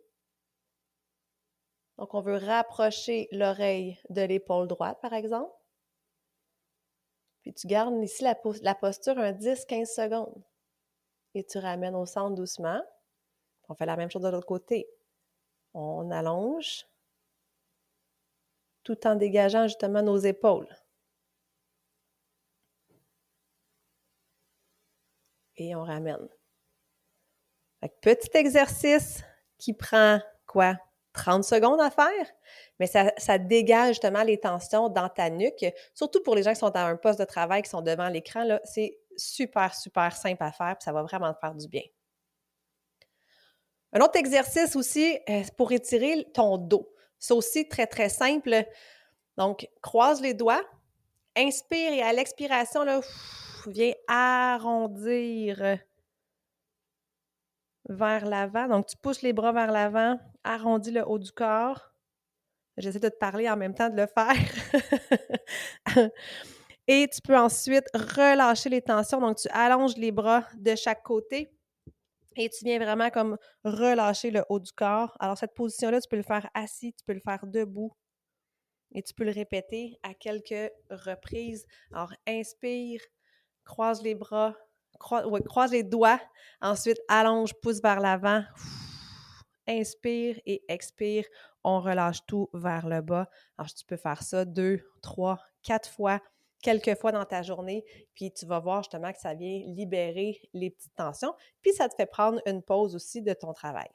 Donc, 1.98 2.16
on 2.16 2.22
veut 2.22 2.38
rapprocher 2.38 3.28
l'oreille 3.32 4.02
de 4.10 4.24
l'épaule 4.24 4.68
droite, 4.68 5.00
par 5.02 5.14
exemple. 5.14 5.54
Puis 7.44 7.54
tu 7.54 7.68
gardes 7.68 8.02
ici 8.04 8.24
la, 8.24 8.74
posture 8.74 9.20
un 9.20 9.34
10-15 9.34 9.86
secondes. 9.86 10.44
Et 11.36 11.44
tu 11.44 11.60
ramènes 11.60 11.96
au 11.96 12.08
centre 12.08 12.36
doucement. 12.36 12.82
On 13.70 13.76
fait 13.76 13.86
la 13.86 13.98
même 13.98 14.10
chose 14.10 14.24
de 14.24 14.30
l'autre 14.30 14.48
côté. 14.48 14.90
On 15.74 16.10
allonge 16.10 16.86
tout 18.84 19.06
en 19.06 19.16
dégageant 19.16 19.68
justement 19.68 20.02
nos 20.02 20.18
épaules. 20.18 20.68
Et 25.58 25.76
on 25.76 25.84
ramène. 25.84 26.28
petit 28.02 28.36
exercice 28.36 29.24
qui 29.58 29.74
prend 29.74 30.20
quoi? 30.46 30.78
30 31.14 31.44
secondes 31.44 31.80
à 31.80 31.92
faire, 31.92 32.26
mais 32.80 32.88
ça, 32.88 33.38
dégage 33.38 33.90
justement 33.90 34.24
les 34.24 34.40
tensions 34.40 34.90
dans 34.90 35.10
ta 35.10 35.30
nuque, 35.30 35.66
surtout 35.94 36.24
pour 36.24 36.34
les 36.36 36.42
gens 36.42 36.54
qui 36.54 36.60
sont 36.60 36.76
à 36.76 36.86
un 36.86 36.96
poste 36.96 37.20
de 37.20 37.26
travail, 37.26 37.62
qui 37.62 37.70
sont 37.70 37.84
devant 37.84 38.10
l'écran, 38.10 38.60
c'est 38.64 38.98
super, 39.16 39.76
super 39.76 40.16
simple 40.16 40.42
à 40.42 40.52
faire, 40.52 40.76
puis 40.76 40.84
ça 40.84 40.92
va 40.92 41.04
vraiment 41.04 41.32
te 41.32 41.40
faire 41.40 41.54
du 41.54 41.68
bien. 41.68 41.84
Un 43.94 44.02
autre 44.02 44.18
exercice 44.18 44.76
aussi 44.76 45.20
euh, 45.30 45.44
pour 45.56 45.72
étirer 45.72 46.28
ton 46.34 46.58
dos. 46.58 46.92
C'est 47.20 47.36
aussi 47.36 47.68
très, 47.68 47.86
très 47.86 48.10
simple. 48.10 48.66
Donc, 49.38 49.70
croise 49.82 50.20
les 50.20 50.34
doigts, 50.34 50.64
Inspire 51.36 51.94
et 51.94 52.02
à 52.02 52.14
l'expiration, 52.14 52.84
là, 52.84 53.02
viens 53.72 53.94
arrondir 54.08 55.80
vers 57.90 58.26
l'avant. 58.26 58.68
Donc, 58.68 58.88
tu 58.88 58.98
pousses 58.98 59.22
les 59.22 59.34
bras 59.34 59.52
vers 59.52 59.72
l'avant, 59.72 60.20
arrondis 60.44 60.92
le 60.92 61.04
haut 61.08 61.20
du 61.20 61.32
corps. 61.32 61.94
J'essaie 62.78 63.00
de 63.00 63.10
te 63.10 63.18
parler 63.18 63.50
en 63.50 63.58
même 63.58 63.76
temps 63.76 63.90
de 63.90 63.96
le 63.96 64.08
faire. 64.08 64.36
et 66.88 67.08
tu 67.08 67.22
peux 67.22 67.38
ensuite 67.38 67.86
relâcher 67.94 68.70
les 68.70 68.82
tensions. 68.82 69.20
Donc, 69.20 69.38
tu 69.38 69.48
allonges 69.50 69.96
les 69.98 70.12
bras 70.12 70.48
de 70.56 70.76
chaque 70.76 71.04
côté 71.04 71.52
et 72.36 72.50
tu 72.50 72.66
viens 72.66 72.80
vraiment 72.80 73.10
comme 73.12 73.38
relâcher 73.64 74.32
le 74.32 74.44
haut 74.50 74.60
du 74.60 74.72
corps. 74.72 75.16
Alors, 75.20 75.38
cette 75.38 75.54
position-là, 75.54 76.02
tu 76.02 76.08
peux 76.08 76.18
le 76.18 76.24
faire 76.24 76.50
assis, 76.54 76.94
tu 76.94 77.04
peux 77.06 77.14
le 77.14 77.20
faire 77.20 77.46
debout 77.46 77.96
et 78.96 79.04
tu 79.04 79.14
peux 79.14 79.24
le 79.24 79.32
répéter 79.32 80.00
à 80.04 80.14
quelques 80.14 80.72
reprises. 80.90 81.66
Alors, 81.92 82.14
inspire, 82.28 83.02
croise 83.66 84.02
les 84.02 84.16
bras, 84.16 84.56
croise, 85.00 85.72
les 85.72 85.84
doigts, 85.84 86.20
ensuite 86.62 87.00
allonge, 87.08 87.54
pousse 87.62 87.82
vers 87.82 88.00
l'avant. 88.00 88.44
Inspire 89.68 90.40
et 90.46 90.64
expire. 90.68 91.26
On 91.64 91.80
relâche 91.80 92.26
tout 92.26 92.50
vers 92.54 92.88
le 92.88 93.02
bas. 93.02 93.30
Alors, 93.58 93.74
tu 93.74 93.86
peux 93.86 93.96
faire 93.96 94.22
ça 94.22 94.44
deux, 94.44 94.82
trois, 95.02 95.40
quatre 95.62 95.90
fois, 95.90 96.22
quelques 96.62 97.00
fois 97.00 97.12
dans 97.12 97.26
ta 97.26 97.42
journée, 97.42 97.86
puis 98.14 98.32
tu 98.32 98.46
vas 98.46 98.60
voir 98.60 98.84
justement 98.84 99.12
que 99.12 99.20
ça 99.20 99.34
vient 99.34 99.62
libérer 99.68 100.42
les 100.54 100.70
petites 100.70 100.96
tensions, 100.96 101.34
puis 101.62 101.72
ça 101.74 101.88
te 101.88 101.96
fait 101.96 102.06
prendre 102.06 102.42
une 102.46 102.62
pause 102.62 102.96
aussi 102.96 103.22
de 103.22 103.34
ton 103.34 103.54
travail. 103.54 103.90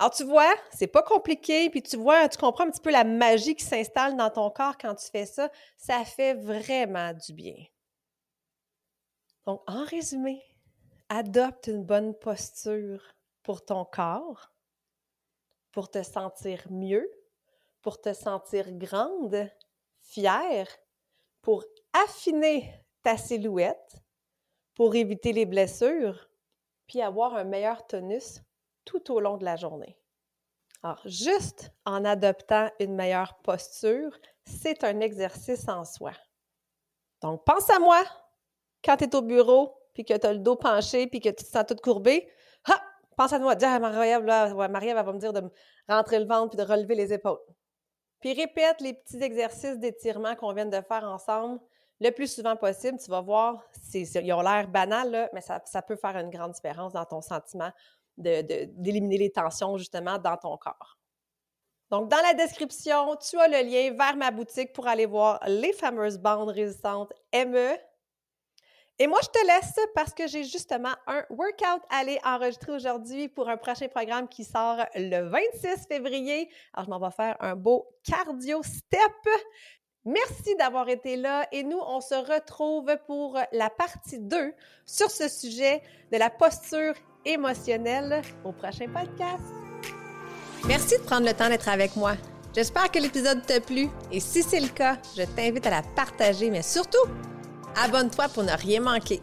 Alors, 0.00 0.12
tu 0.12 0.24
vois, 0.24 0.54
c'est 0.70 0.86
pas 0.86 1.02
compliqué, 1.02 1.68
puis 1.68 1.82
tu 1.82 1.98
vois, 1.98 2.26
tu 2.30 2.38
comprends 2.38 2.64
un 2.64 2.70
petit 2.70 2.80
peu 2.80 2.90
la 2.90 3.04
magie 3.04 3.54
qui 3.54 3.64
s'installe 3.64 4.16
dans 4.16 4.30
ton 4.30 4.48
corps 4.50 4.78
quand 4.78 4.94
tu 4.94 5.06
fais 5.10 5.26
ça. 5.26 5.50
Ça 5.76 6.04
fait 6.06 6.32
vraiment 6.32 7.12
du 7.12 7.34
bien. 7.34 7.56
Donc, 9.46 9.62
en 9.66 9.84
résumé, 9.84 10.42
adopte 11.08 11.66
une 11.68 11.84
bonne 11.84 12.14
posture 12.14 13.02
pour 13.42 13.64
ton 13.64 13.84
corps, 13.84 14.52
pour 15.72 15.90
te 15.90 16.02
sentir 16.02 16.64
mieux, 16.70 17.10
pour 17.80 18.00
te 18.00 18.12
sentir 18.12 18.70
grande, 18.72 19.50
fière, 20.02 20.68
pour 21.42 21.64
affiner 21.92 22.84
ta 23.02 23.16
silhouette, 23.16 23.96
pour 24.74 24.94
éviter 24.94 25.32
les 25.32 25.46
blessures, 25.46 26.28
puis 26.86 27.00
avoir 27.00 27.34
un 27.34 27.44
meilleur 27.44 27.86
tonus 27.86 28.42
tout 28.84 29.12
au 29.12 29.20
long 29.20 29.36
de 29.36 29.44
la 29.44 29.56
journée. 29.56 29.98
Alors, 30.82 31.00
juste 31.04 31.72
en 31.84 32.04
adoptant 32.04 32.70
une 32.78 32.94
meilleure 32.94 33.38
posture, 33.42 34.16
c'est 34.44 34.84
un 34.84 35.00
exercice 35.00 35.68
en 35.68 35.84
soi. 35.84 36.12
Donc, 37.20 37.44
pense 37.44 37.68
à 37.68 37.78
moi 37.78 38.02
quand 38.84 38.96
tu 38.96 39.04
es 39.04 39.14
au 39.14 39.22
bureau, 39.22 39.76
puis 39.94 40.04
que 40.04 40.16
tu 40.16 40.26
as 40.26 40.32
le 40.32 40.38
dos 40.38 40.56
penché, 40.56 41.06
puis 41.06 41.20
que 41.20 41.28
tu 41.28 41.44
te 41.44 41.48
sens 41.48 41.64
toute 41.66 41.80
courbée. 41.80 42.28
Pense 43.16 43.32
à 43.34 43.38
moi, 43.38 43.54
dis 43.54 43.66
à 43.66 43.78
Marie-Ève, 43.78 44.24
Marie-Ève, 44.70 44.96
va 44.96 45.12
me 45.12 45.18
dire 45.18 45.32
de 45.32 45.40
me 45.40 45.50
rentrer 45.88 46.18
le 46.18 46.26
ventre 46.26 46.56
puis 46.56 46.64
de 46.64 46.70
relever 46.70 46.94
les 46.94 47.12
épaules. 47.12 47.40
Puis 48.20 48.32
répète 48.32 48.80
les 48.80 48.94
petits 48.94 49.22
exercices 49.22 49.78
d'étirement 49.78 50.36
qu'on 50.36 50.52
vient 50.52 50.66
de 50.66 50.80
faire 50.80 51.04
ensemble 51.04 51.60
le 52.00 52.10
plus 52.10 52.32
souvent 52.32 52.56
possible. 52.56 52.98
Tu 52.98 53.10
vas 53.10 53.20
voir, 53.20 53.62
ils 53.92 54.32
ont 54.32 54.40
l'air 54.40 54.68
banal, 54.68 55.28
mais 55.34 55.40
ça, 55.42 55.82
peut 55.82 55.96
faire 55.96 56.16
une 56.16 56.30
grande 56.30 56.52
différence 56.52 56.92
dans 56.92 57.04
ton 57.04 57.20
sentiment 57.20 57.70
d'éliminer 58.16 59.18
les 59.18 59.30
tensions 59.30 59.76
justement 59.76 60.18
dans 60.18 60.36
ton 60.36 60.56
corps. 60.56 60.98
Donc, 61.90 62.08
dans 62.08 62.22
la 62.22 62.34
description, 62.34 63.16
tu 63.16 63.38
as 63.38 63.48
le 63.48 63.68
lien 63.68 63.92
vers 63.92 64.16
ma 64.16 64.30
boutique 64.30 64.72
pour 64.72 64.86
aller 64.86 65.06
voir 65.06 65.40
les 65.46 65.72
fameuses 65.72 66.18
bandes 66.18 66.50
résistantes 66.50 67.12
ME 67.34 67.76
et 69.02 69.06
moi, 69.06 69.18
je 69.22 69.28
te 69.28 69.46
laisse 69.46 69.86
parce 69.94 70.12
que 70.12 70.28
j'ai 70.28 70.44
justement 70.44 70.92
un 71.06 71.24
workout 71.30 71.82
à 71.88 72.00
aller 72.00 72.18
enregistrer 72.22 72.72
aujourd'hui 72.72 73.28
pour 73.28 73.48
un 73.48 73.56
prochain 73.56 73.88
programme 73.88 74.28
qui 74.28 74.44
sort 74.44 74.76
le 74.94 75.22
26 75.22 75.86
février. 75.88 76.50
Alors, 76.74 76.84
je 76.84 76.90
m'en 76.90 77.00
vais 77.00 77.14
faire 77.16 77.34
un 77.40 77.56
beau 77.56 77.86
cardio 78.04 78.62
step. 78.62 79.00
Merci 80.04 80.54
d'avoir 80.58 80.86
été 80.90 81.16
là 81.16 81.48
et 81.50 81.62
nous, 81.62 81.78
on 81.78 82.02
se 82.02 82.14
retrouve 82.14 82.94
pour 83.06 83.38
la 83.52 83.70
partie 83.70 84.18
2 84.18 84.52
sur 84.84 85.10
ce 85.10 85.28
sujet 85.28 85.80
de 86.12 86.18
la 86.18 86.28
posture 86.28 86.92
émotionnelle 87.24 88.20
au 88.44 88.52
prochain 88.52 88.86
podcast. 88.88 89.42
Merci 90.66 90.98
de 90.98 91.04
prendre 91.04 91.26
le 91.26 91.32
temps 91.32 91.48
d'être 91.48 91.70
avec 91.70 91.96
moi. 91.96 92.16
J'espère 92.54 92.90
que 92.90 92.98
l'épisode 92.98 93.46
t'a 93.46 93.60
plu 93.60 93.88
et 94.12 94.20
si 94.20 94.42
c'est 94.42 94.60
le 94.60 94.68
cas, 94.68 94.98
je 95.16 95.22
t'invite 95.22 95.66
à 95.66 95.70
la 95.70 95.82
partager, 95.96 96.50
mais 96.50 96.62
surtout, 96.62 97.08
Abonne-toi 97.76 98.28
pour 98.28 98.42
ne 98.42 98.52
rien 98.52 98.80
manquer. 98.80 99.20